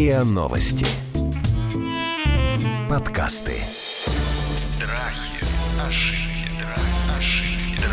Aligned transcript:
РИА 0.00 0.24
Новости. 0.24 0.86
Подкасты. 2.88 3.56
Страхи, 4.78 5.44
ошибки, 5.78 6.54
ошибки, 7.18 7.84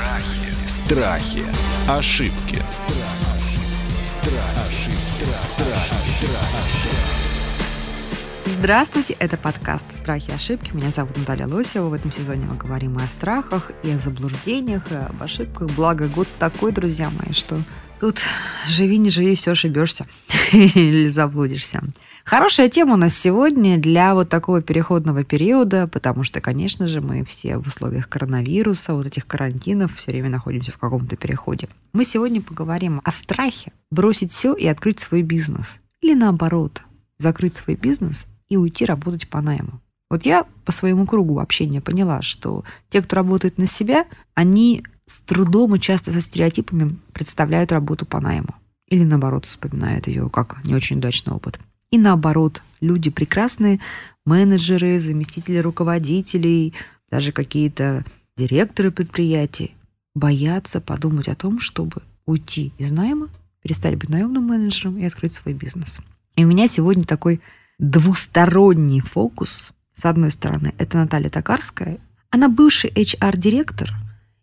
Страхи. 0.70 1.44
страхи. 1.44 1.44
Ошибки. 1.90 2.64
Здравствуйте, 8.46 9.14
это 9.20 9.36
подкаст 9.36 9.92
«Страхи 9.92 10.30
и 10.30 10.34
ошибки». 10.34 10.72
Меня 10.74 10.92
зовут 10.92 11.18
Наталья 11.18 11.46
Лосева. 11.46 11.90
В 11.90 11.94
этом 11.94 12.14
сезоне 12.14 12.46
мы 12.46 12.56
говорим 12.56 12.98
и 13.00 13.04
о 13.04 13.08
страхах, 13.10 13.74
и 13.84 13.92
о 13.92 13.98
заблуждениях, 13.98 14.90
и 14.94 14.96
об 14.96 15.22
ошибках. 15.22 15.70
Благо, 15.72 16.08
год 16.08 16.30
такой, 16.40 16.72
друзья 16.72 17.10
мои, 17.10 17.34
что 17.34 17.60
тут 18.00 18.22
живи, 18.68 18.98
не 18.98 19.10
живи, 19.10 19.36
все 19.36 19.52
ошибешься 19.52 20.08
или 20.52 21.08
заблудишься. 21.10 21.82
Хорошая 22.24 22.68
тема 22.68 22.96
у 22.96 22.98
нас 22.98 23.18
сегодня 23.18 23.78
для 23.78 24.14
вот 24.14 24.28
такого 24.28 24.62
переходного 24.62 25.24
периода, 25.24 25.88
потому 25.88 26.24
что, 26.24 26.42
конечно 26.42 26.86
же, 26.86 27.00
мы 27.00 27.24
все 27.24 27.58
в 27.58 27.68
условиях 27.68 28.10
коронавируса, 28.10 28.94
вот 28.94 29.06
этих 29.06 29.26
карантинов, 29.26 29.96
все 29.96 30.12
время 30.12 30.30
находимся 30.30 30.74
в 30.74 30.78
каком-то 30.78 31.16
переходе. 31.16 31.70
Мы 31.94 32.04
сегодня 32.04 32.42
поговорим 32.42 33.00
о 33.06 33.12
страхе 33.12 33.72
бросить 33.92 34.34
все 34.34 34.54
и 34.54 34.68
открыть 34.68 35.00
свой 35.00 35.22
бизнес. 35.22 35.80
Или 36.02 36.16
наоборот, 36.16 36.82
закрыть 37.18 37.56
свой 37.56 37.78
бизнес 37.78 38.28
и 38.50 38.58
уйти 38.58 38.84
работать 38.86 39.30
по 39.30 39.42
найму. 39.42 39.80
Вот 40.10 40.26
я 40.26 40.46
по 40.66 40.72
своему 40.72 41.06
кругу 41.06 41.40
общения 41.40 41.82
поняла, 41.82 42.22
что 42.22 42.64
те, 42.90 43.02
кто 43.02 43.16
работает 43.16 43.58
на 43.58 43.66
себя, 43.66 44.06
они 44.34 44.84
с 45.08 45.22
трудом 45.22 45.74
и 45.74 45.80
часто 45.80 46.12
со 46.12 46.22
стереотипами 46.22 47.00
представляют 47.14 47.72
работу 47.72 48.06
по 48.06 48.20
найму. 48.20 48.54
Или 48.88 49.04
наоборот, 49.04 49.46
вспоминают 49.46 50.08
ее 50.08 50.30
как 50.30 50.64
не 50.64 50.76
очень 50.76 50.98
удачный 50.98 51.34
опыт. 51.34 51.60
И 51.90 51.98
наоборот, 51.98 52.62
люди 52.82 53.10
прекрасные, 53.10 53.80
менеджеры, 54.26 55.00
заместители 55.00 55.58
руководителей, 55.58 56.74
даже 57.10 57.32
какие-то 57.32 58.04
директоры 58.36 58.92
предприятий 58.92 59.74
боятся 60.14 60.82
подумать 60.82 61.30
о 61.30 61.36
том, 61.36 61.60
чтобы 61.60 62.02
уйти 62.26 62.74
из 62.78 62.92
найма, 62.92 63.30
перестать 63.64 63.96
быть 63.96 64.10
наемным 64.10 64.44
менеджером 64.44 64.98
и 64.98 65.06
открыть 65.06 65.34
свой 65.34 65.54
бизнес. 65.54 66.02
И 66.36 66.44
у 66.44 66.48
меня 66.48 66.68
сегодня 66.68 67.04
такой 67.04 67.42
двусторонний 67.80 69.00
фокус. 69.00 69.72
С 69.94 70.06
одной 70.06 70.32
стороны, 70.32 70.74
это 70.78 70.98
Наталья 70.98 71.30
Токарская. 71.30 72.00
Она 72.30 72.50
бывший 72.50 72.92
HR-директор 72.92 73.94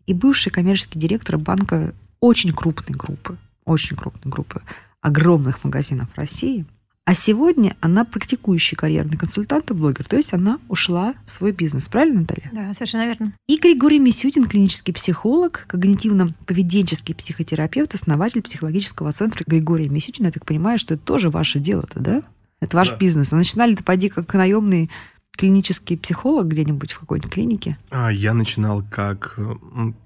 и 0.07 0.15
бывший 0.15 0.51
коммерческий 0.51 0.99
директор 0.99 1.39
банка 1.39 1.95
очень 2.21 2.53
крупной 2.53 2.97
группы, 2.97 3.37
очень 3.65 3.97
крупной 3.97 4.31
группы 4.33 4.63
огромных 5.01 5.65
магазинов 5.65 6.09
России. 6.17 6.65
А 7.07 7.13
сегодня 7.13 7.77
она 7.81 8.07
практикующий 8.07 8.79
карьерный 8.79 9.19
консультант 9.19 9.71
и 9.71 9.75
блогер. 9.75 10.07
То 10.07 10.17
есть 10.17 10.33
она 10.33 10.59
ушла 10.69 11.13
в 11.27 11.33
свой 11.33 11.53
бизнес. 11.53 11.87
Правильно, 11.87 12.21
Наталья? 12.21 12.51
Да, 12.55 12.73
совершенно 12.73 13.05
верно. 13.05 13.35
И 13.47 13.59
Григорий 13.59 13.99
Мисютин, 13.99 14.47
клинический 14.47 14.95
психолог, 14.95 15.67
когнитивно-поведенческий 15.69 17.15
психотерапевт, 17.15 17.95
основатель 17.95 18.41
психологического 18.41 19.13
центра 19.13 19.45
Григория 19.47 19.89
Мисютина. 19.91 20.27
Я 20.27 20.33
так 20.33 20.47
понимаю, 20.47 20.79
что 20.79 20.95
это 20.95 21.03
тоже 21.05 21.29
ваше 21.29 21.59
дело-то, 21.59 22.01
да? 22.01 22.23
Это 22.61 22.77
ваш 22.77 22.91
Да. 22.91 22.97
бизнес. 22.97 23.33
А 23.33 23.37
начинали-то, 23.37 23.85
поди, 23.85 24.09
как 24.09 24.33
наемный 24.33 24.91
клинический 25.37 25.97
психолог 25.97 26.49
где-нибудь 26.49 26.93
в 26.93 27.01
какой-нибудь 27.01 27.33
клинике. 27.33 27.79
А, 27.91 28.11
Я 28.11 28.35
начинал 28.35 28.83
как 28.91 29.39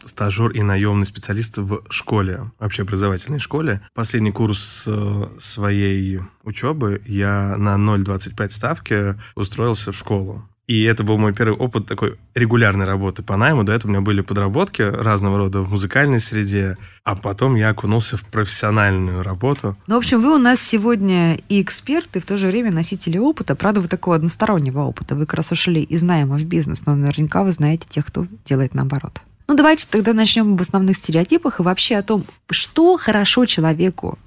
стажер 0.05 0.51
и 0.51 0.63
наемный 0.63 1.07
специалист 1.07 1.59
в 1.59 1.83
школе, 1.91 2.51
общеобразовательной 2.59 3.39
школе. 3.39 3.81
Последний 3.95 4.33
курс 4.33 4.85
э, 4.87 5.29
своей 5.39 6.21
учебы 6.45 7.03
я 7.07 7.57
на 7.57 7.77
0,25 7.77 8.49
ставки 8.49 9.15
устроился 9.35 9.93
в 9.93 9.97
школу. 9.97 10.49
И 10.69 10.83
это 10.83 11.03
был 11.03 11.17
мой 11.17 11.33
первый 11.33 11.57
опыт 11.57 11.87
такой 11.87 12.19
регулярной 12.35 12.85
работы 12.85 13.23
по 13.23 13.39
найму. 13.39 13.65
До 13.65 13.73
этого 13.73 13.91
у 13.91 13.95
меня 13.95 14.03
были 14.03 14.21
подработки 14.21 14.83
разного 14.83 15.39
рода 15.39 15.63
в 15.63 15.71
музыкальной 15.71 16.21
среде, 16.21 16.77
а 17.05 17.17
потом 17.17 17.57
я 17.57 17.71
окунулся 17.71 18.19
в 18.19 18.27
профессиональную 18.27 19.23
работу. 19.23 19.79
Ну, 19.87 19.95
в 19.95 19.99
общем, 19.99 20.21
вы 20.21 20.35
у 20.35 20.39
нас 20.39 20.61
сегодня 20.61 21.37
и 21.49 21.63
эксперт, 21.63 22.15
и 22.17 22.21
в 22.21 22.27
то 22.27 22.37
же 22.37 22.49
время 22.49 22.71
носители 22.71 23.17
опыта. 23.17 23.57
Правда, 23.57 23.81
вы 23.81 23.89
такого 23.89 24.17
одностороннего 24.17 24.81
опыта. 24.81 25.15
Вы 25.15 25.25
как 25.25 25.39
раз 25.39 25.53
ушли 25.53 25.83
из 25.83 26.03
найма 26.03 26.37
в 26.37 26.45
бизнес, 26.45 26.85
но 26.85 26.95
наверняка 26.95 27.45
вы 27.45 27.53
знаете 27.53 27.89
тех, 27.89 28.05
кто 28.05 28.27
делает 28.45 28.75
наоборот. 28.75 29.23
Ну, 29.49 29.55
давайте 29.55 29.87
тогда 29.91 30.13
начнем 30.13 30.53
об 30.53 30.61
основных 30.61 30.99
стереотипах 30.99 31.61
и 31.61 31.63
вообще 31.63 31.97
о 31.97 32.03
том, 32.03 32.27
что 32.51 32.99
хорошо 32.99 33.47
человеку. 33.47 34.19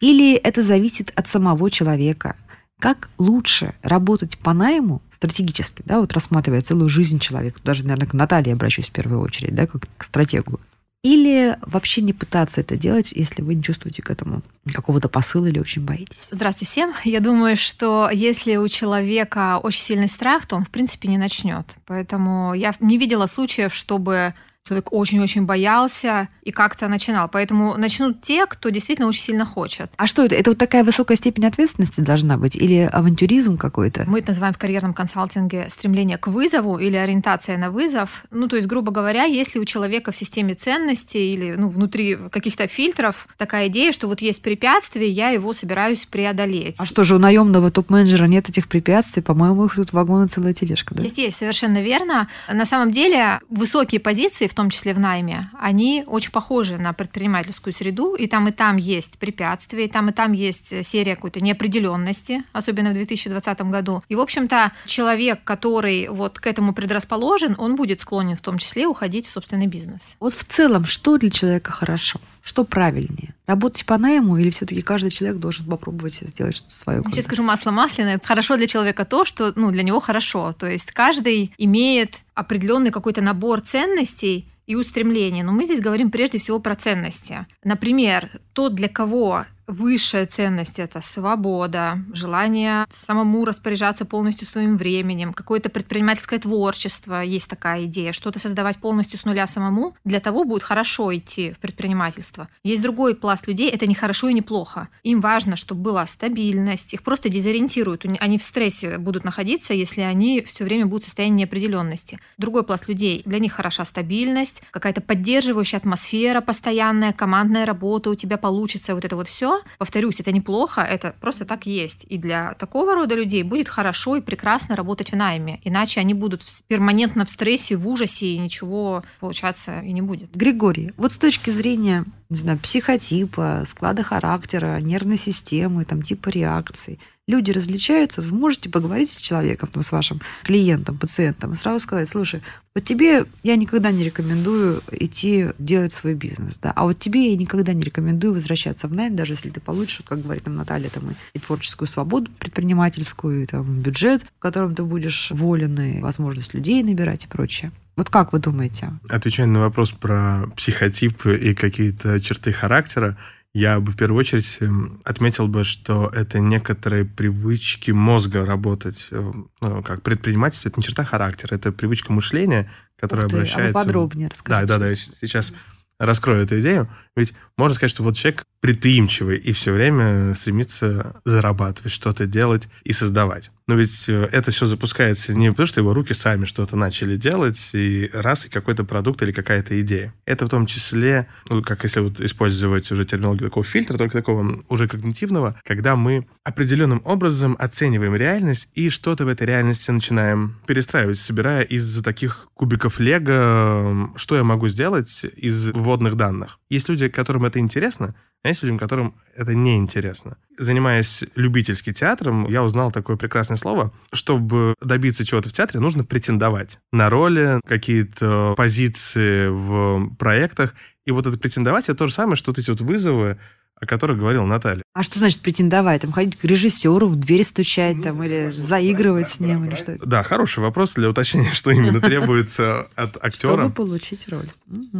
Или 0.00 0.34
это 0.34 0.64
зависит 0.64 1.12
от 1.14 1.28
самого 1.28 1.70
человека. 1.70 2.34
Как 2.80 3.08
лучше 3.18 3.74
работать 3.82 4.38
по 4.38 4.52
найму 4.52 5.00
стратегически, 5.10 5.82
да, 5.86 6.00
вот 6.00 6.12
рассматривая 6.12 6.60
целую 6.60 6.88
жизнь 6.88 7.18
человека, 7.18 7.60
даже, 7.64 7.84
наверное, 7.84 8.08
к 8.08 8.14
Наталье 8.14 8.52
обращусь 8.52 8.88
в 8.88 8.92
первую 8.92 9.20
очередь, 9.20 9.54
да, 9.54 9.66
как 9.66 9.88
к 9.96 10.04
стратегу. 10.04 10.60
Или 11.04 11.58
вообще 11.60 12.00
не 12.00 12.14
пытаться 12.14 12.62
это 12.62 12.76
делать, 12.76 13.12
если 13.12 13.42
вы 13.42 13.54
не 13.54 13.62
чувствуете 13.62 14.02
к 14.02 14.10
этому 14.10 14.42
какого-то 14.72 15.10
посыла 15.10 15.46
или 15.46 15.58
очень 15.58 15.84
боитесь. 15.84 16.28
Здравствуйте 16.30 16.70
всем. 16.70 16.94
Я 17.04 17.20
думаю, 17.20 17.58
что 17.58 18.08
если 18.10 18.56
у 18.56 18.66
человека 18.68 19.60
очень 19.62 19.82
сильный 19.82 20.08
страх, 20.08 20.46
то 20.46 20.56
он, 20.56 20.64
в 20.64 20.70
принципе, 20.70 21.08
не 21.08 21.18
начнет. 21.18 21.66
Поэтому 21.84 22.54
я 22.54 22.74
не 22.80 22.96
видела 22.96 23.26
случаев, 23.26 23.74
чтобы 23.74 24.32
человек 24.66 24.92
очень-очень 24.92 25.42
боялся 25.42 26.28
и 26.42 26.50
как-то 26.50 26.88
начинал. 26.88 27.28
Поэтому 27.28 27.76
начнут 27.76 28.22
те, 28.22 28.46
кто 28.46 28.70
действительно 28.70 29.08
очень 29.08 29.22
сильно 29.22 29.44
хочет. 29.44 29.90
А 29.96 30.06
что 30.06 30.24
это? 30.24 30.34
Это 30.34 30.52
вот 30.52 30.58
такая 30.58 30.84
высокая 30.84 31.18
степень 31.18 31.44
ответственности 31.44 32.00
должна 32.00 32.38
быть? 32.38 32.56
Или 32.56 32.88
авантюризм 32.90 33.58
какой-то? 33.58 34.04
Мы 34.06 34.20
это 34.20 34.28
называем 34.28 34.54
в 34.54 34.58
карьерном 34.58 34.94
консалтинге 34.94 35.68
стремление 35.68 36.16
к 36.16 36.28
вызову 36.28 36.78
или 36.78 36.96
ориентация 36.96 37.58
на 37.58 37.70
вызов. 37.70 38.24
Ну, 38.30 38.48
то 38.48 38.56
есть, 38.56 38.66
грубо 38.66 38.90
говоря, 38.90 39.24
если 39.24 39.58
у 39.58 39.66
человека 39.66 40.12
в 40.12 40.16
системе 40.16 40.54
ценностей 40.54 41.34
или 41.34 41.54
ну, 41.56 41.68
внутри 41.68 42.16
каких-то 42.30 42.66
фильтров 42.66 43.28
такая 43.36 43.68
идея, 43.68 43.92
что 43.92 44.08
вот 44.08 44.22
есть 44.22 44.40
препятствие, 44.40 45.10
я 45.10 45.28
его 45.28 45.52
собираюсь 45.52 46.06
преодолеть. 46.06 46.76
А 46.78 46.86
что 46.86 47.04
же, 47.04 47.16
у 47.16 47.18
наемного 47.18 47.70
топ-менеджера 47.70 48.24
нет 48.24 48.48
этих 48.48 48.68
препятствий? 48.68 49.20
По-моему, 49.20 49.66
их 49.66 49.74
тут 49.74 49.92
вагон 49.92 50.24
и 50.24 50.28
целая 50.28 50.54
тележка, 50.54 50.94
да? 50.94 51.02
Есть, 51.02 51.18
есть, 51.18 51.36
совершенно 51.36 51.82
верно. 51.82 52.28
На 52.50 52.64
самом 52.64 52.92
деле 52.92 53.40
высокие 53.50 54.00
позиции, 54.00 54.46
в 54.46 54.53
том 54.54 54.70
числе 54.70 54.94
в 54.94 55.00
найме, 55.00 55.50
они 55.58 56.04
очень 56.06 56.30
похожи 56.30 56.78
на 56.78 56.92
предпринимательскую 56.92 57.72
среду, 57.72 58.14
и 58.14 58.26
там 58.26 58.48
и 58.48 58.52
там 58.52 58.76
есть 58.76 59.18
препятствия, 59.18 59.86
и 59.86 59.88
там 59.88 60.08
и 60.08 60.12
там 60.12 60.32
есть 60.32 60.84
серия 60.84 61.14
какой-то 61.16 61.40
неопределенности, 61.40 62.44
особенно 62.52 62.90
в 62.90 62.94
2020 62.94 63.60
году. 63.62 64.02
И, 64.08 64.14
в 64.14 64.20
общем-то, 64.20 64.72
человек, 64.86 65.42
который 65.44 66.08
вот 66.08 66.38
к 66.38 66.46
этому 66.46 66.72
предрасположен, 66.74 67.54
он 67.58 67.76
будет 67.76 68.00
склонен 68.00 68.36
в 68.36 68.40
том 68.40 68.58
числе 68.58 68.86
уходить 68.86 69.26
в 69.26 69.30
собственный 69.30 69.66
бизнес. 69.66 70.16
Вот 70.20 70.34
в 70.34 70.44
целом, 70.44 70.84
что 70.84 71.18
для 71.18 71.30
человека 71.30 71.72
хорошо? 71.72 72.20
Что 72.42 72.64
правильнее? 72.64 73.34
Работать 73.46 73.84
по 73.84 73.98
найму 73.98 74.38
или 74.38 74.50
все-таки 74.50 74.80
каждый 74.80 75.10
человек 75.10 75.38
должен 75.38 75.66
попробовать 75.66 76.14
сделать 76.14 76.56
что-то 76.56 76.74
свое? 76.74 77.02
Сейчас 77.10 77.26
скажу 77.26 77.42
масло 77.42 77.70
масляное. 77.70 78.20
Хорошо 78.22 78.56
для 78.56 78.66
человека 78.66 79.04
то, 79.04 79.24
что 79.24 79.52
ну, 79.54 79.70
для 79.70 79.82
него 79.82 80.00
хорошо. 80.00 80.54
То 80.58 80.66
есть 80.66 80.92
каждый 80.92 81.52
имеет 81.58 82.22
определенный 82.34 82.90
какой-то 82.90 83.20
набор 83.20 83.60
ценностей, 83.60 84.48
и 84.66 84.74
устремлений. 84.76 85.42
Но 85.42 85.52
мы 85.52 85.64
здесь 85.64 85.80
говорим 85.80 86.10
прежде 86.10 86.38
всего 86.38 86.58
про 86.58 86.74
ценности. 86.74 87.46
Например, 87.62 88.30
тот, 88.52 88.74
для 88.74 88.88
кого 88.88 89.44
высшая 89.66 90.26
ценность 90.26 90.78
это 90.78 91.00
свобода, 91.00 91.98
желание 92.12 92.86
самому 92.90 93.44
распоряжаться 93.44 94.04
полностью 94.04 94.46
своим 94.46 94.76
временем, 94.76 95.32
какое-то 95.32 95.70
предпринимательское 95.70 96.38
творчество, 96.38 97.22
есть 97.22 97.48
такая 97.48 97.84
идея, 97.84 98.12
что-то 98.12 98.38
создавать 98.38 98.78
полностью 98.78 99.18
с 99.18 99.24
нуля 99.24 99.46
самому, 99.46 99.94
для 100.04 100.20
того 100.20 100.44
будет 100.44 100.62
хорошо 100.62 101.14
идти 101.14 101.52
в 101.52 101.58
предпринимательство. 101.58 102.48
Есть 102.62 102.82
другой 102.82 103.14
пласт 103.14 103.46
людей, 103.46 103.70
это 103.70 103.86
не 103.86 103.94
хорошо 103.94 104.28
и 104.28 104.34
не 104.34 104.42
плохо. 104.42 104.88
Им 105.02 105.20
важно, 105.20 105.56
чтобы 105.56 105.82
была 105.82 106.06
стабильность, 106.06 106.94
их 106.94 107.02
просто 107.02 107.28
дезориентируют, 107.28 108.04
они 108.20 108.38
в 108.38 108.42
стрессе 108.42 108.98
будут 108.98 109.24
находиться, 109.24 109.74
если 109.74 110.02
они 110.02 110.42
все 110.46 110.64
время 110.64 110.86
будут 110.86 111.04
в 111.04 111.06
состоянии 111.06 111.42
неопределенности. 111.42 112.18
Другой 112.38 112.64
пласт 112.64 112.88
людей, 112.88 113.22
для 113.24 113.38
них 113.38 113.52
хороша 113.52 113.84
стабильность, 113.84 114.62
какая-то 114.70 115.00
поддерживающая 115.00 115.78
атмосфера 115.78 116.40
постоянная, 116.40 117.12
командная 117.12 117.66
работа, 117.66 118.10
у 118.10 118.14
тебя 118.14 118.36
получится 118.36 118.94
вот 118.94 119.04
это 119.04 119.16
вот 119.16 119.28
все. 119.28 119.53
Повторюсь, 119.78 120.20
это 120.20 120.32
неплохо, 120.32 120.80
это 120.80 121.14
просто 121.20 121.44
так 121.44 121.66
есть. 121.66 122.06
И 122.08 122.18
для 122.18 122.54
такого 122.54 122.94
рода 122.94 123.14
людей 123.14 123.42
будет 123.42 123.68
хорошо 123.68 124.16
и 124.16 124.20
прекрасно 124.20 124.76
работать 124.76 125.12
в 125.12 125.16
найме. 125.16 125.60
Иначе 125.64 126.00
они 126.00 126.14
будут 126.14 126.42
перманентно 126.68 127.24
в 127.24 127.30
стрессе, 127.30 127.76
в 127.76 127.88
ужасе, 127.88 128.26
и 128.26 128.38
ничего 128.38 129.02
получаться 129.20 129.80
и 129.80 129.92
не 129.92 130.02
будет. 130.02 130.34
Григорий, 130.34 130.92
вот 130.96 131.12
с 131.12 131.18
точки 131.18 131.50
зрения, 131.50 132.04
не 132.30 132.36
знаю, 132.36 132.58
психотипа, 132.58 133.64
склада 133.66 134.02
характера, 134.02 134.78
нервной 134.80 135.16
системы, 135.16 135.84
там, 135.84 136.02
типа 136.02 136.28
реакций, 136.28 136.98
люди 137.26 137.50
различаются, 137.50 138.20
вы 138.20 138.36
можете 138.36 138.68
поговорить 138.68 139.10
с 139.10 139.16
человеком, 139.16 139.70
там, 139.72 139.82
с 139.82 139.92
вашим 139.92 140.20
клиентом, 140.42 140.98
пациентом, 140.98 141.52
и 141.52 141.56
сразу 141.56 141.80
сказать, 141.80 142.08
слушай, 142.08 142.42
вот 142.74 142.84
тебе 142.84 143.24
я 143.42 143.56
никогда 143.56 143.90
не 143.90 144.04
рекомендую 144.04 144.82
идти 144.90 145.48
делать 145.58 145.92
свой 145.92 146.14
бизнес, 146.14 146.58
да, 146.58 146.72
а 146.74 146.84
вот 146.84 146.98
тебе 146.98 147.30
я 147.30 147.36
никогда 147.36 147.72
не 147.72 147.84
рекомендую 147.84 148.34
возвращаться 148.34 148.88
в 148.88 148.94
найм, 148.94 149.16
даже 149.16 149.32
если 149.32 149.50
ты 149.50 149.60
получишь, 149.60 150.02
как 150.06 150.22
говорит 150.22 150.46
нам 150.46 150.56
Наталья, 150.56 150.90
там, 150.90 151.14
и 151.32 151.38
творческую 151.38 151.88
свободу 151.88 152.30
предпринимательскую, 152.38 153.42
и 153.42 153.46
там, 153.46 153.80
бюджет, 153.80 154.22
в 154.22 154.40
котором 154.40 154.74
ты 154.74 154.82
будешь 154.82 155.30
волен, 155.30 155.80
и 155.80 156.00
возможность 156.00 156.54
людей 156.54 156.82
набирать 156.82 157.24
и 157.24 157.28
прочее. 157.28 157.72
Вот 157.96 158.10
как 158.10 158.32
вы 158.32 158.40
думаете? 158.40 158.92
Отвечая 159.08 159.46
на 159.46 159.60
вопрос 159.60 159.92
про 159.92 160.48
психотипы 160.56 161.36
и 161.36 161.54
какие-то 161.54 162.18
черты 162.18 162.52
характера, 162.52 163.16
я 163.54 163.78
бы 163.78 163.92
в 163.92 163.96
первую 163.96 164.18
очередь 164.18 164.56
эм, 164.60 165.00
отметил 165.04 165.46
бы, 165.46 165.62
что 165.62 166.10
это 166.12 166.40
некоторые 166.40 167.04
привычки 167.04 167.92
мозга 167.92 168.44
работать 168.44 169.08
э, 169.12 169.32
ну, 169.60 169.82
как 169.82 170.02
предпринимательство. 170.02 170.68
Это 170.68 170.80
не 170.80 170.84
черта 170.84 171.04
характера, 171.04 171.54
это 171.54 171.70
привычка 171.70 172.12
мышления, 172.12 172.68
которая 172.98 173.26
Ух 173.26 173.30
ты, 173.30 173.36
обращается... 173.36 173.80
А 173.80 173.84
подробнее 173.84 174.28
расскажите. 174.28 174.66
Да, 174.66 174.74
да, 174.74 174.80
да, 174.80 174.88
я 174.88 174.96
сейчас 174.96 175.52
раскрою 176.00 176.42
эту 176.42 176.58
идею. 176.60 176.90
Ведь 177.16 177.34
можно 177.56 177.74
сказать, 177.74 177.90
что 177.90 178.02
вот 178.02 178.16
человек 178.16 178.44
предприимчивый 178.60 179.38
и 179.38 179.52
все 179.52 179.72
время 179.72 180.34
стремится 180.34 181.20
зарабатывать, 181.24 181.92
что-то 181.92 182.26
делать 182.26 182.68
и 182.82 182.92
создавать. 182.92 183.50
Но 183.66 183.76
ведь 183.76 184.08
э, 184.08 184.28
это 184.32 184.50
все 184.50 184.66
запускается 184.66 185.34
не 185.34 185.50
потому, 185.50 185.66
что 185.66 185.80
его 185.80 185.94
руки 185.94 186.12
сами 186.12 186.44
что-то 186.44 186.76
начали 186.76 187.16
делать, 187.16 187.70
и 187.72 188.10
раз, 188.12 188.46
и 188.46 188.50
какой-то 188.50 188.84
продукт 188.84 189.22
или 189.22 189.32
какая-то 189.32 189.78
идея. 189.80 190.14
Это 190.26 190.46
в 190.46 190.48
том 190.48 190.66
числе, 190.66 191.28
ну, 191.48 191.62
как 191.62 191.82
если 191.84 192.00
вот 192.00 192.20
использовать 192.20 192.90
уже 192.90 193.04
терминологию 193.04 193.48
такого 193.48 193.64
фильтра, 193.64 193.96
только 193.96 194.18
такого 194.18 194.64
уже 194.68 194.88
когнитивного, 194.88 195.58
когда 195.64 195.96
мы 195.96 196.26
определенным 196.42 197.00
образом 197.04 197.56
оцениваем 197.58 198.14
реальность 198.16 198.68
и 198.74 198.90
что-то 198.90 199.24
в 199.24 199.28
этой 199.28 199.46
реальности 199.46 199.90
начинаем 199.90 200.56
перестраивать, 200.66 201.18
собирая 201.18 201.62
из 201.62 202.02
таких 202.02 202.48
кубиков 202.54 202.98
лего, 202.98 204.10
что 204.16 204.36
я 204.36 204.44
могу 204.44 204.68
сделать 204.68 205.24
из 205.36 205.70
вводных 205.70 206.16
данных. 206.16 206.58
Есть 206.68 206.88
люди, 206.88 207.03
которым 207.08 207.44
это 207.44 207.58
интересно, 207.58 208.14
а 208.42 208.48
есть 208.48 208.62
людям, 208.62 208.78
которым 208.78 209.14
это 209.34 209.54
неинтересно. 209.54 210.36
Занимаясь 210.58 211.24
любительски 211.34 211.92
театром, 211.92 212.48
я 212.48 212.62
узнал 212.62 212.92
такое 212.92 213.16
прекрасное 213.16 213.56
слово. 213.56 213.92
Чтобы 214.12 214.74
добиться 214.80 215.24
чего-то 215.24 215.48
в 215.48 215.52
театре, 215.52 215.80
нужно 215.80 216.04
претендовать 216.04 216.78
на 216.92 217.10
роли, 217.10 217.60
какие-то 217.66 218.54
позиции 218.56 219.48
в 219.48 220.14
проектах. 220.16 220.74
И 221.06 221.10
вот 221.10 221.26
это 221.26 221.38
претендовать, 221.38 221.84
это 221.84 221.98
то 221.98 222.06
же 222.06 222.12
самое, 222.12 222.36
что 222.36 222.50
вот 222.50 222.58
эти 222.58 222.70
вот 222.70 222.80
вызовы, 222.80 223.38
о 223.80 223.86
которых 223.86 224.18
говорила 224.18 224.44
Наталья. 224.44 224.82
А 224.94 225.02
что 225.02 225.18
значит 225.18 225.40
претендовать? 225.40 226.02
Там 226.02 226.12
ходить 226.12 226.36
к 226.36 226.44
режиссеру, 226.44 227.06
в 227.06 227.16
дверь 227.16 227.44
стучать 227.44 228.02
там, 228.02 228.22
или 228.22 228.50
заигрывать 228.50 229.28
с 229.28 229.40
ним, 229.40 229.64
или 229.64 229.74
что 229.74 229.92
это? 229.92 230.08
Да, 230.08 230.22
хороший 230.22 230.60
вопрос 230.60 230.94
для 230.94 231.10
уточнения, 231.10 231.52
что 231.52 231.70
именно 231.70 232.00
требуется 232.00 232.88
от 232.94 233.16
актера. 233.24 233.62
Чтобы 233.62 233.74
получить 233.74 234.28
роль. 234.28 234.48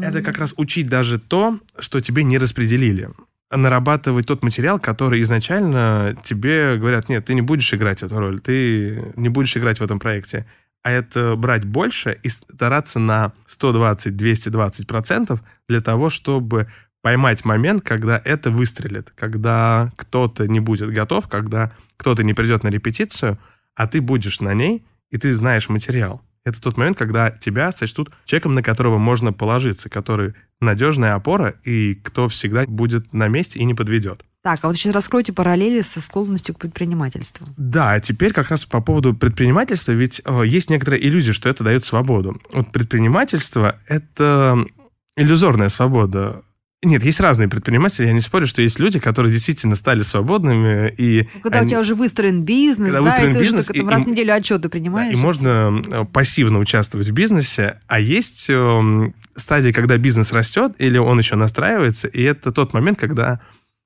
Это 0.02 0.22
как 0.22 0.38
раз 0.38 0.54
учить 0.56 0.88
даже 0.88 1.18
то, 1.18 1.58
что 1.78 2.00
тебе 2.00 2.24
не 2.24 2.38
распределили. 2.38 3.10
Нарабатывать 3.50 4.26
тот 4.26 4.42
материал, 4.42 4.80
который 4.80 5.22
изначально 5.22 6.16
тебе 6.24 6.76
говорят, 6.76 7.08
нет, 7.08 7.24
ты 7.26 7.34
не 7.34 7.42
будешь 7.42 7.72
играть 7.72 8.02
эту 8.02 8.18
роль, 8.18 8.40
ты 8.40 9.12
не 9.16 9.28
будешь 9.28 9.56
играть 9.56 9.78
в 9.78 9.82
этом 9.82 10.00
проекте. 10.00 10.46
А 10.82 10.90
это 10.90 11.36
брать 11.36 11.64
больше 11.64 12.18
и 12.22 12.28
стараться 12.28 12.98
на 12.98 13.32
120-220% 13.48 15.40
для 15.68 15.80
того, 15.80 16.10
чтобы 16.10 16.68
поймать 17.04 17.44
момент, 17.44 17.82
когда 17.82 18.18
это 18.24 18.50
выстрелит, 18.50 19.12
когда 19.14 19.92
кто-то 19.96 20.48
не 20.48 20.58
будет 20.58 20.90
готов, 20.90 21.28
когда 21.28 21.70
кто-то 21.98 22.24
не 22.24 22.32
придет 22.32 22.62
на 22.62 22.68
репетицию, 22.68 23.38
а 23.74 23.86
ты 23.86 24.00
будешь 24.00 24.40
на 24.40 24.54
ней, 24.54 24.86
и 25.10 25.18
ты 25.18 25.34
знаешь 25.34 25.68
материал. 25.68 26.22
Это 26.46 26.62
тот 26.62 26.78
момент, 26.78 26.96
когда 26.96 27.30
тебя 27.30 27.72
сочтут 27.72 28.10
человеком, 28.24 28.54
на 28.54 28.62
которого 28.62 28.96
можно 28.96 29.34
положиться, 29.34 29.90
который 29.90 30.32
надежная 30.62 31.14
опора 31.14 31.50
и 31.62 31.94
кто 31.94 32.30
всегда 32.30 32.64
будет 32.66 33.12
на 33.12 33.28
месте 33.28 33.58
и 33.58 33.64
не 33.64 33.74
подведет. 33.74 34.24
Так, 34.42 34.60
а 34.62 34.68
вот 34.68 34.76
сейчас 34.76 34.94
раскройте 34.94 35.34
параллели 35.34 35.82
со 35.82 36.00
склонностью 36.00 36.54
к 36.54 36.58
предпринимательству. 36.58 37.46
Да, 37.58 37.92
а 37.92 38.00
теперь 38.00 38.32
как 38.32 38.48
раз 38.48 38.64
по 38.64 38.80
поводу 38.80 39.12
предпринимательства, 39.12 39.92
ведь 39.92 40.22
э, 40.24 40.42
есть 40.46 40.70
некоторая 40.70 41.00
иллюзия, 41.00 41.34
что 41.34 41.50
это 41.50 41.64
дает 41.64 41.84
свободу. 41.84 42.40
Вот 42.54 42.72
предпринимательство— 42.72 43.78
это 43.86 44.56
иллюзорная 45.18 45.68
свобода. 45.68 46.42
Нет, 46.84 47.02
есть 47.04 47.20
разные 47.20 47.48
предприниматели, 47.48 48.06
я 48.06 48.12
не 48.12 48.20
спорю, 48.20 48.46
что 48.46 48.62
есть 48.62 48.78
люди, 48.78 48.98
которые 48.98 49.32
действительно 49.32 49.74
стали 49.74 50.02
свободными, 50.02 50.92
и... 50.96 51.28
Когда 51.42 51.58
они- 51.58 51.66
у 51.66 51.68
тебя 51.70 51.80
уже 51.80 51.94
выстроен 51.94 52.42
бизнес, 52.42 52.92
Когда 52.92 52.98
да, 52.98 53.04
выстроен 53.10 53.30
и 53.30 53.34
ты 53.34 53.40
бизнес, 53.40 53.66
так, 53.66 53.76
и- 53.76 53.80
раз 53.82 54.04
в 54.04 54.08
неделю 54.08 54.34
отчеты 54.34 54.62
Да, 54.64 54.68
принимаешь. 54.68 55.18
и 55.18 55.20
можно 55.20 55.82
э, 55.86 56.04
пассивно 56.12 56.58
участвовать 56.58 57.08
в 57.08 57.12
бизнесе, 57.12 57.80
а 57.86 57.98
есть 58.00 58.46
эм, 58.48 59.14
стадии, 59.36 59.72
когда 59.72 59.96
бизнес 59.96 60.32
растет 60.32 60.72
или 60.78 60.98
он 60.98 61.18
еще 61.18 61.36
настраивается, 61.36 62.08
и 62.08 62.22
это 62.22 62.52
тот 62.52 62.72
момент, 62.74 62.98
когда 62.98 63.40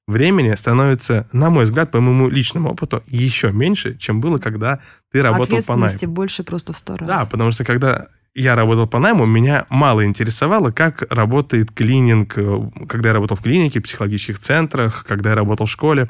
времени 0.06 0.54
становится, 0.54 1.28
на 1.32 1.50
мой 1.50 1.64
взгляд, 1.64 1.90
по 1.90 2.00
моему 2.00 2.28
личному 2.30 2.70
опыту, 2.70 3.02
еще 3.06 3.52
меньше, 3.52 3.96
чем 3.98 4.20
было, 4.20 4.38
когда 4.38 4.80
ты 5.12 5.22
работал 5.22 5.58
по 5.66 5.76
найму. 5.76 6.14
больше 6.14 6.42
просто 6.44 6.72
в 6.72 6.78
сто 6.78 6.96
раз. 6.96 7.06
Да, 7.08 7.24
потому 7.30 7.50
что 7.50 7.64
когда 7.64 8.08
я 8.40 8.54
работал 8.54 8.86
по 8.86 8.98
найму, 8.98 9.26
меня 9.26 9.66
мало 9.70 10.04
интересовало, 10.04 10.70
как 10.70 11.04
работает 11.10 11.72
клининг, 11.72 12.34
э, 12.36 12.60
когда 12.88 13.08
я 13.10 13.14
работал 13.14 13.36
в 13.36 13.42
клинике, 13.42 13.80
психологических 13.80 14.38
центрах, 14.38 15.04
когда 15.08 15.30
я 15.30 15.36
работал 15.36 15.66
в 15.66 15.70
школе. 15.70 16.08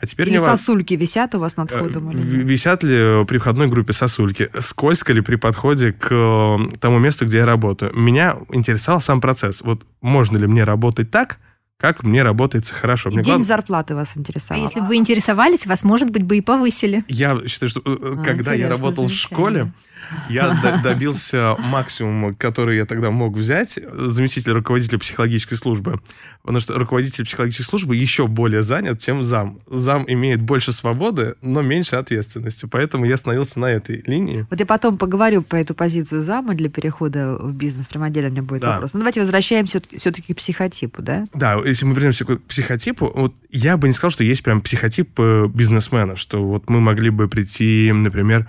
А 0.00 0.06
теперь 0.06 0.28
Или 0.28 0.38
ва- 0.38 0.44
сосульки 0.56 0.94
висят 0.94 1.34
у 1.34 1.40
вас 1.40 1.56
над 1.56 1.72
Э, 1.72 1.76
входом 1.78 2.10
или 2.12 2.18
в- 2.20 2.36
нет? 2.36 2.44
Висят 2.46 2.84
ли 2.84 3.24
при 3.26 3.38
входной 3.38 3.66
группе 3.66 3.92
сосульки? 3.92 4.48
Скользко 4.60 5.12
ли 5.12 5.20
при 5.22 5.34
подходе 5.36 5.92
к 5.92 6.08
э, 6.12 6.56
тому 6.78 6.98
месту, 6.98 7.26
где 7.26 7.38
я 7.38 7.46
работаю? 7.46 7.92
Меня 7.96 8.36
интересовал 8.52 9.00
сам 9.00 9.20
процесс. 9.20 9.60
Вот 9.62 9.84
можно 10.00 10.36
ли 10.38 10.46
мне 10.46 10.62
работать 10.64 11.10
так, 11.10 11.38
как 11.80 12.02
мне 12.02 12.24
работается 12.24 12.74
хорошо? 12.74 13.08
Мне 13.10 13.18
день 13.18 13.24
главное- 13.26 13.44
зарплаты 13.46 13.94
вас 13.94 14.12
А 14.16 14.18
интересовал. 14.18 14.60
если 14.62 14.80
бы 14.80 14.86
вы 14.88 14.96
интересовались, 14.96 15.64
вас, 15.66 15.84
может 15.84 16.10
быть, 16.10 16.24
бы 16.24 16.36
и 16.36 16.40
повысили. 16.40 17.04
Я 17.06 17.40
считаю, 17.46 17.70
что 17.70 17.80
э, 17.84 17.96
А, 18.18 18.24
когда 18.24 18.52
я 18.52 18.68
работал 18.68 19.06
в 19.06 19.12
школе, 19.12 19.72
я 20.28 20.50
добился 20.82 21.54
максимума, 21.70 22.34
который 22.34 22.76
я 22.78 22.84
тогда 22.86 23.10
мог 23.12 23.36
взять, 23.36 23.78
заместитель 23.92 24.52
руководителя 24.52 24.98
психологической 24.98 25.56
службы. 25.56 26.00
Потому 26.42 26.60
что 26.60 26.78
руководитель 26.78 27.24
психологической 27.24 27.66
службы 27.66 27.94
еще 27.94 28.26
более 28.26 28.62
занят, 28.62 29.00
чем 29.02 29.22
зам. 29.22 29.60
Зам 29.68 30.04
имеет 30.08 30.40
больше 30.40 30.72
свободы, 30.72 31.34
но 31.42 31.62
меньше 31.62 31.94
ответственности. 31.96 32.66
Поэтому 32.70 33.04
я 33.04 33.16
становился 33.18 33.60
на 33.60 33.66
этой 33.66 34.02
линии. 34.06 34.46
Вот 34.50 34.58
я 34.58 34.66
потом 34.66 34.96
поговорю 34.98 35.42
про 35.42 35.60
эту 35.60 35.74
позицию 35.74 36.22
зама 36.22 36.54
для 36.54 36.70
перехода 36.70 37.36
в 37.36 37.54
бизнес. 37.54 37.86
Прям 37.86 38.02
отдельно 38.04 38.30
у 38.30 38.32
меня 38.32 38.42
будет 38.42 38.62
Да. 38.62 38.72
вопрос. 38.72 38.94
Ну, 38.94 39.00
давайте 39.00 39.20
возвращаемся 39.20 39.80
все-таки 39.94 40.32
к 40.32 40.36
психотипу, 40.38 41.02
да? 41.02 41.26
Да, 41.34 41.60
если 41.68 41.84
мы 41.84 41.94
вернемся 41.94 42.24
к 42.24 42.36
психотипу, 42.42 43.10
вот 43.14 43.36
я 43.50 43.76
бы 43.76 43.88
не 43.88 43.94
сказал, 43.94 44.10
что 44.10 44.24
есть 44.24 44.42
прям 44.42 44.60
психотип 44.60 45.10
э, 45.18 45.46
бизнесмена, 45.48 46.16
что 46.16 46.44
вот 46.44 46.68
мы 46.68 46.80
могли 46.80 47.10
бы 47.10 47.28
прийти, 47.28 47.90
например, 47.92 48.48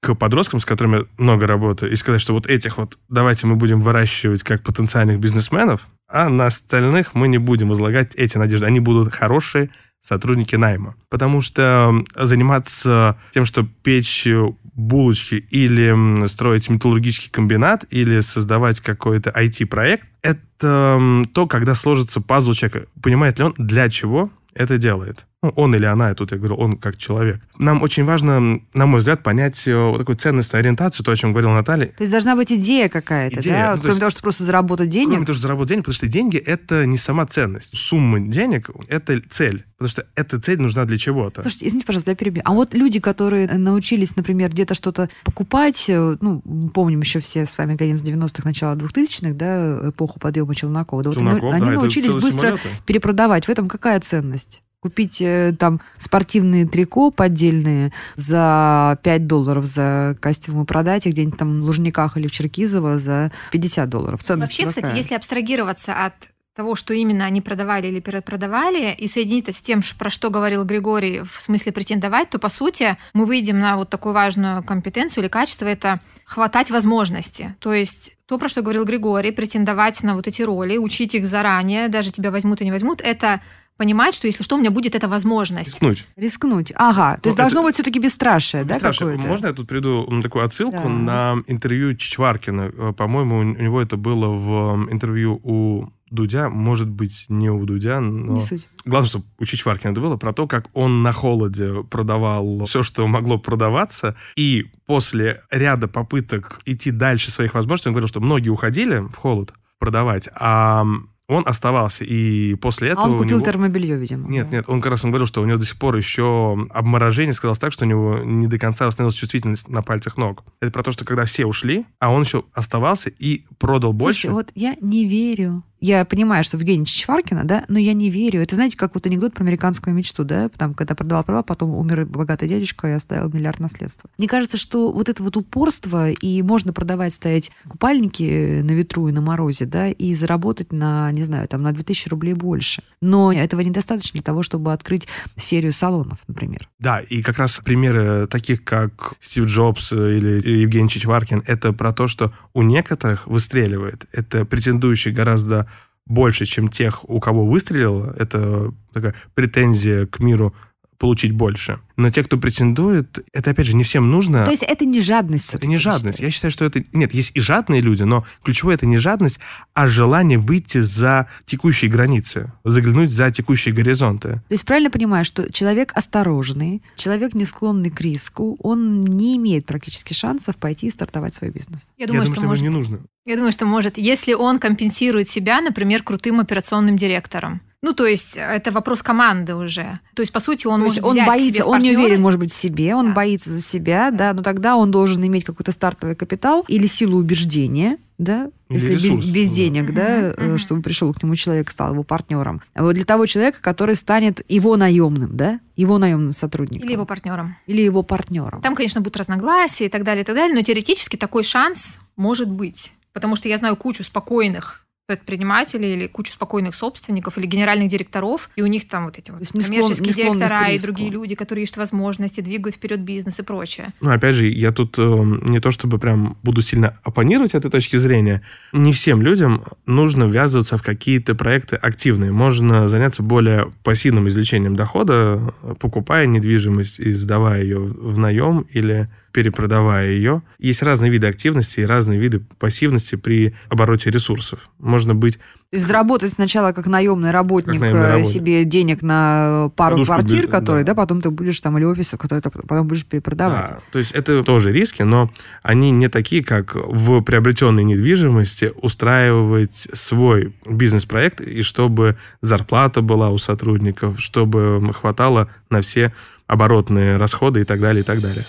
к 0.00 0.14
подросткам, 0.14 0.60
с 0.60 0.64
которыми 0.64 1.06
много 1.18 1.46
работаю, 1.46 1.92
и 1.92 1.96
сказать, 1.96 2.20
что 2.20 2.32
вот 2.32 2.46
этих 2.46 2.78
вот 2.78 2.98
давайте 3.08 3.46
мы 3.46 3.56
будем 3.56 3.80
выращивать 3.80 4.42
как 4.42 4.62
потенциальных 4.62 5.18
бизнесменов, 5.18 5.88
а 6.08 6.28
на 6.28 6.46
остальных 6.46 7.14
мы 7.14 7.28
не 7.28 7.38
будем 7.38 7.68
возлагать 7.68 8.14
эти 8.14 8.38
надежды. 8.38 8.66
Они 8.66 8.80
будут 8.80 9.12
хорошие 9.12 9.70
сотрудники 10.06 10.54
найма. 10.56 10.94
Потому 11.08 11.40
что 11.40 12.04
заниматься 12.14 13.18
тем, 13.32 13.44
что 13.44 13.66
печь 13.82 14.28
булочки 14.74 15.34
или 15.34 16.26
строить 16.26 16.68
металлургический 16.68 17.30
комбинат 17.30 17.84
или 17.90 18.20
создавать 18.20 18.80
какой-то 18.80 19.30
IT-проект, 19.30 20.06
это 20.22 21.24
то, 21.32 21.46
когда 21.46 21.74
сложится 21.74 22.20
пазл 22.20 22.52
человека. 22.52 22.86
Понимает 23.02 23.38
ли 23.38 23.46
он, 23.46 23.54
для 23.58 23.88
чего 23.88 24.30
это 24.54 24.78
делает? 24.78 25.26
Ну, 25.46 25.52
он 25.54 25.74
или 25.76 25.84
она, 25.84 26.08
я 26.08 26.14
тут 26.14 26.32
я 26.32 26.38
говорю, 26.38 26.56
он 26.56 26.76
как 26.76 26.96
человек. 26.96 27.40
Нам 27.56 27.80
очень 27.82 28.04
важно, 28.04 28.60
на 28.74 28.86
мой 28.86 28.98
взгляд, 28.98 29.22
понять 29.22 29.62
э, 29.68 29.76
вот 29.76 29.98
такую 29.98 30.16
ценностную 30.16 30.58
ориентацию, 30.60 31.04
то, 31.04 31.12
о 31.12 31.16
чем 31.16 31.30
говорила 31.30 31.52
Наталья. 31.52 31.86
То 31.86 32.02
есть 32.02 32.10
должна 32.10 32.34
быть 32.34 32.50
идея 32.52 32.88
какая-то, 32.88 33.38
Идея, 33.38 33.52
да? 33.52 33.70
ну, 33.70 33.76
то 33.76 33.80
Кроме 33.82 33.90
есть- 33.92 34.00
того, 34.00 34.10
что 34.10 34.22
просто 34.22 34.42
заработать 34.42 34.88
денег. 34.88 35.10
Кроме 35.10 35.26
того, 35.26 35.34
что 35.34 35.42
заработать 35.42 35.68
денег, 35.68 35.82
потому 35.84 35.94
что 35.94 36.08
деньги— 36.08 36.36
это 36.46 36.84
не 36.84 36.98
сама 36.98 37.26
ценность. 37.26 37.76
Сумма 37.78 38.18
денег— 38.18 38.70
это 38.88 39.20
цель. 39.28 39.64
Потому 39.78 39.90
что 39.90 40.06
эта 40.16 40.40
цель 40.40 40.60
нужна 40.60 40.84
для 40.84 40.96
чего-то. 40.98 41.42
Слушайте, 41.42 41.68
извините, 41.68 41.86
пожалуйста, 41.86 42.10
я 42.10 42.16
перебью. 42.16 42.42
А 42.46 42.52
вот 42.52 42.74
люди, 42.74 42.98
которые 42.98 43.46
научились, 43.46 44.16
например, 44.16 44.50
где-то 44.50 44.74
что-то 44.74 45.08
покупать, 45.22 45.84
э, 45.88 46.16
ну, 46.20 46.40
помним 46.74 47.00
еще 47.02 47.20
все 47.20 47.44
с 47.46 47.56
вами 47.58 47.76
конец 47.76 48.02
90-х, 48.02 48.42
начало 48.44 48.74
2000-х, 48.74 49.34
да, 49.34 49.90
эпоху 49.90 50.18
подъема 50.18 50.54
Челнокова. 50.54 51.02
Да, 51.02 51.10
вот 51.10 51.16
Челноков, 51.16 51.42
ну, 51.42 51.50
да, 51.50 51.56
они 51.56 51.70
научились 51.70 52.10
быстро 52.12 52.56
самолеты. 52.56 52.68
перепродавать. 52.86 53.44
В 53.44 53.48
этом 53.50 53.68
какая 53.68 54.00
ценность? 54.00 54.62
Купить 54.86 55.20
э, 55.20 55.52
там 55.58 55.80
спортивные 55.96 56.64
трико 56.64 57.10
поддельные 57.10 57.92
за 58.14 58.98
5 59.02 59.26
долларов 59.26 59.64
за 59.64 60.16
костюм 60.20 60.62
и 60.62 60.64
продать 60.64 61.06
их 61.06 61.12
где-нибудь 61.12 61.38
там 61.38 61.60
в 61.60 61.64
Лужниках 61.64 62.16
или 62.16 62.28
в 62.28 62.32
Черкизово 62.32 62.98
за 62.98 63.32
50 63.50 63.88
долларов. 63.88 64.22
Ценность 64.22 64.52
Вообще, 64.52 64.66
кстати, 64.66 64.84
какая? 64.84 64.96
если 64.96 65.14
абстрагироваться 65.14 65.92
от 65.92 66.14
того, 66.56 66.74
что 66.74 66.94
именно 66.94 67.26
они 67.26 67.40
продавали 67.40 67.88
или 67.88 68.00
перепродавали, 68.00 68.94
и 68.94 69.06
соединить 69.06 69.44
это 69.44 69.56
с 69.56 69.60
тем, 69.60 69.82
про 69.98 70.08
что 70.08 70.30
говорил 70.30 70.64
Григорий, 70.64 71.20
в 71.20 71.42
смысле 71.42 71.70
претендовать, 71.70 72.30
то, 72.30 72.38
по 72.38 72.48
сути, 72.48 72.96
мы 73.12 73.26
выйдем 73.26 73.60
на 73.60 73.76
вот 73.76 73.90
такую 73.90 74.14
важную 74.14 74.62
компетенцию 74.64 75.22
или 75.22 75.28
качество– 75.28 75.64
это 75.66 76.00
хватать 76.24 76.70
возможности. 76.70 77.54
То 77.60 77.74
есть 77.74 78.16
то, 78.24 78.38
про 78.38 78.48
что 78.48 78.62
говорил 78.62 78.84
Григорий, 78.84 79.30
претендовать 79.32 80.02
на 80.02 80.14
вот 80.14 80.26
эти 80.26 80.42
роли, 80.42 80.78
учить 80.78 81.14
их 81.14 81.26
заранее, 81.26 81.88
даже 81.88 82.10
тебя 82.10 82.30
возьмут 82.30 82.62
и 82.62 82.64
не 82.64 82.72
возьмут, 82.72 83.02
это 83.02 83.42
понимать, 83.76 84.14
что 84.14 84.26
если 84.26 84.42
что, 84.42 84.56
у 84.56 84.58
меня 84.58 84.70
будет 84.70 84.94
эта 84.94 85.08
возможность. 85.08 85.72
Рискнуть. 85.72 86.06
Рискнуть. 86.16 86.72
Ага. 86.76 87.18
То 87.22 87.28
есть 87.28 87.38
Ну, 87.38 87.42
должно 87.42 87.60
это- 87.60 87.66
быть 87.68 87.74
все-таки 87.74 87.98
бесстрашие, 87.98 88.64
да, 88.64 88.78
какое-то? 88.80 89.26
Можно 89.26 89.46
я 89.48 89.52
тут 89.52 89.68
приду 89.68 90.20
такую 90.22 90.44
отсылку 90.44 90.82
Да. 90.84 90.88
на 90.88 91.34
интервью 91.46 91.94
Чичваркина? 91.94 92.72
Э, 92.76 92.92
По-моему, 92.96 93.38
у 93.38 93.42
него 93.42 93.80
это 93.80 93.96
было 93.96 94.26
в 94.28 94.88
интервью 94.90 95.40
у 95.42 95.86
Дудя, 96.08 96.48
может 96.48 96.88
быть, 96.88 97.26
не 97.28 97.50
у 97.50 97.64
Дудя, 97.66 98.00
но... 98.00 98.34
Не 98.34 98.40
суть. 98.40 98.68
Главное, 98.84 99.08
чтобы 99.08 99.24
у 99.40 99.44
Чичваркина 99.44 99.90
это 99.90 100.00
было, 100.00 100.16
про 100.16 100.32
то, 100.32 100.46
как 100.46 100.66
он 100.72 101.02
на 101.02 101.12
холоде 101.12 101.82
продавал 101.90 102.64
все, 102.66 102.84
что 102.84 103.04
могло 103.08 103.38
продаваться, 103.38 104.14
и 104.36 104.66
после 104.86 105.42
ряда 105.50 105.88
попыток 105.88 106.60
идти 106.64 106.92
дальше 106.92 107.32
своих 107.32 107.54
возможностей, 107.54 107.88
он 107.88 107.94
говорил, 107.94 108.08
что 108.08 108.20
многие 108.20 108.50
уходили 108.50 108.98
в 109.00 109.16
холод 109.16 109.52
продавать, 109.80 110.28
а 110.34 110.84
он 111.28 111.42
оставался, 111.46 112.04
и 112.04 112.54
после 112.54 112.90
этого... 112.90 113.06
А 113.06 113.10
он 113.10 113.18
купил 113.18 113.38
него- 113.38 113.46
термобелье, 113.46 113.96
видимо. 113.96 114.28
нет, 114.28 114.50
нет, 114.52 114.64
он 114.68 114.80
как 114.80 114.92
раз 114.92 115.04
он 115.04 115.10
говорил, 115.10 115.26
что 115.26 115.42
у 115.42 115.44
него 115.44 115.58
до 115.58 115.64
сих 115.64 115.76
пор 115.76 115.96
еще 115.96 116.56
обморожение 116.70 117.32
сказалось 117.32 117.58
так, 117.58 117.72
что 117.72 117.84
у 117.84 117.88
него 117.88 118.18
не 118.18 118.46
до 118.46 118.58
конца 118.58 118.86
восстановилась 118.86 119.16
чувствительность 119.16 119.68
на 119.68 119.82
пальцах 119.82 120.16
ног. 120.16 120.44
Это 120.60 120.70
про 120.70 120.82
то, 120.82 120.92
что 120.92 121.04
когда 121.04 121.24
все 121.24 121.44
ушли, 121.46 121.84
а 121.98 122.12
он 122.12 122.22
еще 122.22 122.44
оставался 122.54 123.10
и 123.10 123.44
продал 123.58 123.92
больше. 123.92 124.28
Слушайте, 124.28 124.34
вот 124.34 124.52
я 124.54 124.76
не 124.80 125.06
верю. 125.06 125.62
Я 125.80 126.04
понимаю, 126.04 126.42
что 126.42 126.56
в 126.56 126.60
Евгения 126.60 126.84
Чичваркина, 126.84 127.44
да, 127.44 127.64
но 127.68 127.78
я 127.78 127.92
не 127.92 128.10
верю. 128.10 128.40
Это, 128.40 128.54
знаете, 128.54 128.76
как 128.76 128.94
вот 128.94 129.06
анекдот 129.06 129.34
про 129.34 129.44
американскую 129.44 129.94
мечту, 129.94 130.24
да, 130.24 130.48
там, 130.48 130.74
когда 130.74 130.94
продавал 130.94 131.24
права, 131.24 131.42
потом 131.42 131.70
умер 131.70 132.06
богатый 132.06 132.48
дядечка 132.48 132.88
и 132.88 132.92
оставил 132.92 133.30
миллиард 133.30 133.60
наследства. 133.60 134.08
Мне 134.18 134.28
кажется, 134.28 134.56
что 134.56 134.90
вот 134.90 135.08
это 135.08 135.22
вот 135.22 135.36
упорство, 135.36 136.10
и 136.10 136.42
можно 136.42 136.72
продавать, 136.72 137.12
ставить 137.12 137.52
купальники 137.68 138.60
на 138.62 138.72
ветру 138.72 139.08
и 139.08 139.12
на 139.12 139.20
морозе, 139.20 139.66
да, 139.66 139.90
и 139.90 140.14
заработать 140.14 140.72
на, 140.72 141.10
не 141.12 141.24
знаю, 141.24 141.46
там, 141.48 141.62
на 141.62 141.72
2000 141.72 142.08
рублей 142.08 142.34
больше. 142.34 142.82
Но 143.02 143.32
этого 143.32 143.60
недостаточно 143.60 144.12
для 144.14 144.22
того, 144.22 144.42
чтобы 144.42 144.72
открыть 144.72 145.06
серию 145.36 145.72
салонов, 145.72 146.20
например. 146.26 146.68
Да, 146.78 147.00
и 147.00 147.22
как 147.22 147.38
раз 147.38 147.60
примеры 147.62 148.26
таких, 148.26 148.64
как 148.64 149.14
Стив 149.20 149.44
Джобс 149.44 149.92
или 149.92 150.60
Евгений 150.60 150.88
Чичваркин, 150.88 151.42
это 151.46 151.72
про 151.72 151.92
то, 151.92 152.06
что 152.06 152.32
у 152.54 152.62
некоторых 152.62 153.26
выстреливает. 153.26 154.06
Это 154.12 154.44
претендующие 154.44 155.12
гораздо 155.12 155.66
больше, 156.06 156.46
чем 156.46 156.68
тех, 156.68 157.08
у 157.08 157.20
кого 157.20 157.46
выстрелило. 157.46 158.14
Это 158.18 158.72
такая 158.92 159.14
претензия 159.34 160.06
к 160.06 160.20
миру 160.20 160.54
получить 160.98 161.32
больше. 161.32 161.78
Но 161.96 162.10
те, 162.10 162.22
кто 162.22 162.36
претендует, 162.36 163.24
это, 163.32 163.50
опять 163.50 163.66
же, 163.66 163.76
не 163.76 163.84
всем 163.84 164.10
нужно. 164.10 164.44
То 164.44 164.50
есть 164.50 164.62
это 164.62 164.84
не 164.84 165.00
жадность. 165.00 165.54
Это 165.54 165.66
не 165.66 165.78
жадность. 165.78 166.20
Я 166.20 166.30
считаю, 166.30 166.50
что 166.50 166.64
это... 166.64 166.84
Нет, 166.92 167.14
есть 167.14 167.32
и 167.34 167.40
жадные 167.40 167.80
люди, 167.80 168.02
но 168.02 168.24
ключевое 168.44 168.74
это 168.74 168.86
не 168.86 168.98
жадность, 168.98 169.40
а 169.74 169.86
желание 169.86 170.38
выйти 170.38 170.78
за 170.78 171.28
текущие 171.44 171.90
границы, 171.90 172.52
заглянуть 172.64 173.10
за 173.10 173.30
текущие 173.30 173.74
горизонты. 173.74 174.34
То 174.48 174.54
есть 174.54 174.64
правильно 174.64 174.90
понимаю, 174.90 175.24
что 175.24 175.50
человек 175.52 175.92
осторожный, 175.94 176.82
человек 176.96 177.34
не 177.34 177.44
склонный 177.44 177.90
к 177.90 178.00
риску, 178.00 178.56
он 178.60 179.04
не 179.04 179.36
имеет 179.36 179.66
практически 179.66 180.12
шансов 180.12 180.56
пойти 180.56 180.88
и 180.88 180.90
стартовать 180.90 181.34
свой 181.34 181.50
бизнес. 181.50 181.92
Я 181.96 182.06
думаю, 182.06 182.26
что 182.26 182.36
ему 182.36 182.48
может. 182.48 182.62
не 182.62 182.70
нужно. 182.70 183.00
Я 183.24 183.36
думаю, 183.36 183.52
что 183.52 183.66
может, 183.66 183.98
если 183.98 184.34
он 184.34 184.58
компенсирует 184.60 185.28
себя, 185.28 185.60
например, 185.60 186.02
крутым 186.02 186.40
операционным 186.40 186.96
директором. 186.96 187.60
Ну, 187.86 187.92
то 187.92 188.04
есть 188.04 188.36
это 188.36 188.72
вопрос 188.72 189.00
команды 189.00 189.54
уже. 189.54 190.00
То 190.14 190.20
есть, 190.20 190.32
по 190.32 190.40
сути, 190.40 190.66
он 190.66 190.80
То 190.80 190.86
есть 190.86 191.00
может 191.00 191.04
он 191.04 191.12
взять 191.12 191.24
к 191.24 191.28
боится, 191.28 191.52
себе 191.52 191.64
он 191.64 191.80
не 191.80 191.96
уверен, 191.96 192.20
может 192.20 192.40
быть, 192.40 192.50
в 192.50 192.56
себе, 192.56 192.96
он 192.96 193.06
Да. 193.06 193.12
боится 193.12 193.48
за 193.50 193.62
себя, 193.62 194.10
да, 194.10 194.34
но 194.34 194.42
тогда 194.42 194.74
он 194.74 194.90
должен 194.90 195.24
иметь 195.24 195.44
какой-то 195.44 195.70
стартовый 195.70 196.16
капитал 196.16 196.64
или 196.66 196.88
силу 196.88 197.16
убеждения, 197.16 197.98
да, 198.18 198.50
Или 198.68 198.80
если 198.80 198.94
без, 198.94 199.04
ресурс, 199.04 199.26
без 199.26 199.48
да. 199.50 199.54
денег, 199.54 199.94
да, 199.94 200.02
э, 200.02 200.34
мгм. 200.36 200.58
чтобы 200.58 200.82
пришел 200.82 201.14
к 201.14 201.22
нему 201.22 201.36
человек, 201.36 201.70
стал 201.70 201.92
его 201.92 202.02
партнером. 202.02 202.60
А 202.74 202.82
вот 202.82 202.96
для 202.96 203.04
того 203.04 203.24
человека, 203.26 203.58
который 203.60 203.94
станет 203.94 204.44
его 204.50 204.76
наемным, 204.76 205.36
да, 205.36 205.60
его 205.76 205.98
наемным 205.98 206.32
сотрудником. 206.32 206.88
Или 206.88 206.94
его 206.94 207.06
партнером. 207.06 207.56
Или 207.68 207.82
его 207.82 208.02
партнером. 208.02 208.62
Там, 208.62 208.74
конечно, 208.74 209.00
будут 209.00 209.18
разногласия 209.18 209.86
и 209.86 209.88
так 209.88 210.02
далее, 210.02 210.24
и 210.24 210.26
так 210.26 210.34
далее, 210.34 210.56
но 210.56 210.62
теоретически 210.62 211.14
такой 211.14 211.44
шанс 211.44 211.98
может 212.16 212.50
быть. 212.50 212.94
Потому 213.12 213.36
что 213.36 213.48
я 213.48 213.58
знаю 213.58 213.76
кучу 213.76 214.02
спокойных 214.02 214.85
предпринимателей 215.06 215.94
или 215.94 216.06
кучу 216.08 216.32
спокойных 216.32 216.74
собственников 216.74 217.38
или 217.38 217.46
генеральных 217.46 217.88
директоров, 217.88 218.50
и 218.56 218.62
у 218.62 218.66
них 218.66 218.88
там 218.88 219.04
вот 219.04 219.18
эти 219.18 219.30
вот 219.30 219.42
склон- 219.42 219.62
коммерческие 219.64 220.12
к 220.12 220.16
директора 220.16 220.70
и 220.70 220.78
другие 220.80 221.10
люди, 221.10 221.36
которые 221.36 221.62
ищут 221.62 221.76
возможности, 221.76 222.40
двигают 222.40 222.74
вперед 222.74 223.00
бизнес 223.00 223.38
и 223.38 223.42
прочее. 223.44 223.88
Ну, 224.00 224.10
опять 224.10 224.34
же, 224.34 224.46
я 224.46 224.72
тут 224.72 224.96
э, 224.98 225.02
не 225.02 225.60
то 225.60 225.70
чтобы 225.70 225.98
прям 225.98 226.36
буду 226.42 226.60
сильно 226.60 226.98
оппонировать 227.04 227.54
этой 227.54 227.70
точки 227.70 227.96
зрения. 227.96 228.42
Не 228.72 228.92
всем 228.92 229.22
людям 229.22 229.62
нужно 229.86 230.24
ввязываться 230.24 230.76
в 230.76 230.82
какие-то 230.82 231.36
проекты 231.36 231.76
активные. 231.76 232.32
Можно 232.32 232.88
заняться 232.88 233.22
более 233.22 233.72
пассивным 233.84 234.28
извлечением 234.28 234.74
дохода, 234.74 235.54
покупая 235.78 236.26
недвижимость 236.26 236.98
и 236.98 237.12
сдавая 237.12 237.62
ее 237.62 237.78
в 237.78 238.18
наем 238.18 238.66
или 238.70 239.08
перепродавая 239.36 240.08
ее. 240.12 240.42
Есть 240.58 240.82
разные 240.82 241.10
виды 241.12 241.26
активности 241.26 241.80
и 241.80 241.84
разные 241.84 242.18
виды 242.18 242.40
пассивности 242.58 243.16
при 243.16 243.54
обороте 243.68 244.10
ресурсов. 244.10 244.70
Можно 244.78 245.14
быть 245.14 245.34
То 245.36 245.40
есть 245.76 245.86
заработать 245.86 246.32
сначала 246.32 246.72
как 246.72 246.86
наемный 246.86 247.32
работник 247.32 247.82
наемный 247.82 248.00
э, 248.00 248.06
работник. 248.12 248.32
себе 248.32 248.64
денег 248.64 249.02
на 249.02 249.70
пару 249.76 249.96
Подушку 249.96 250.14
квартир, 250.14 250.44
без- 250.44 250.50
которые, 250.50 250.84
да. 250.86 250.92
да. 250.94 251.02
потом 251.02 251.20
ты 251.20 251.28
будешь 251.28 251.60
там 251.60 251.76
или 251.76 251.84
офисы, 251.84 252.16
которые 252.16 252.40
ты 252.40 252.48
потом 252.48 252.88
будешь 252.88 253.04
перепродавать. 253.04 253.72
Да, 253.72 253.80
то 253.92 253.98
есть 253.98 254.12
это 254.12 254.42
тоже 254.42 254.72
риски, 254.72 255.02
но 255.02 255.30
они 255.62 255.90
не 255.90 256.08
такие, 256.08 256.42
как 256.42 256.74
в 256.74 257.20
приобретенной 257.20 257.84
недвижимости 257.84 258.72
устраивать 258.80 259.88
свой 259.92 260.54
бизнес-проект, 260.66 261.42
и 261.42 261.60
чтобы 261.60 262.16
зарплата 262.40 263.02
была 263.02 263.28
у 263.28 263.36
сотрудников, 263.36 264.18
чтобы 264.18 264.80
хватало 264.94 265.48
на 265.68 265.82
все 265.82 266.14
оборотные 266.46 267.16
расходы 267.18 267.60
и 267.60 267.64
так 267.64 267.80
далее, 267.80 268.00
и 268.00 268.04
так 268.04 268.20
далее. 268.20 268.44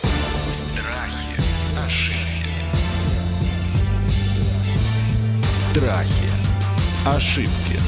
Страхи. 5.77 6.29
Ошибки. 7.05 7.79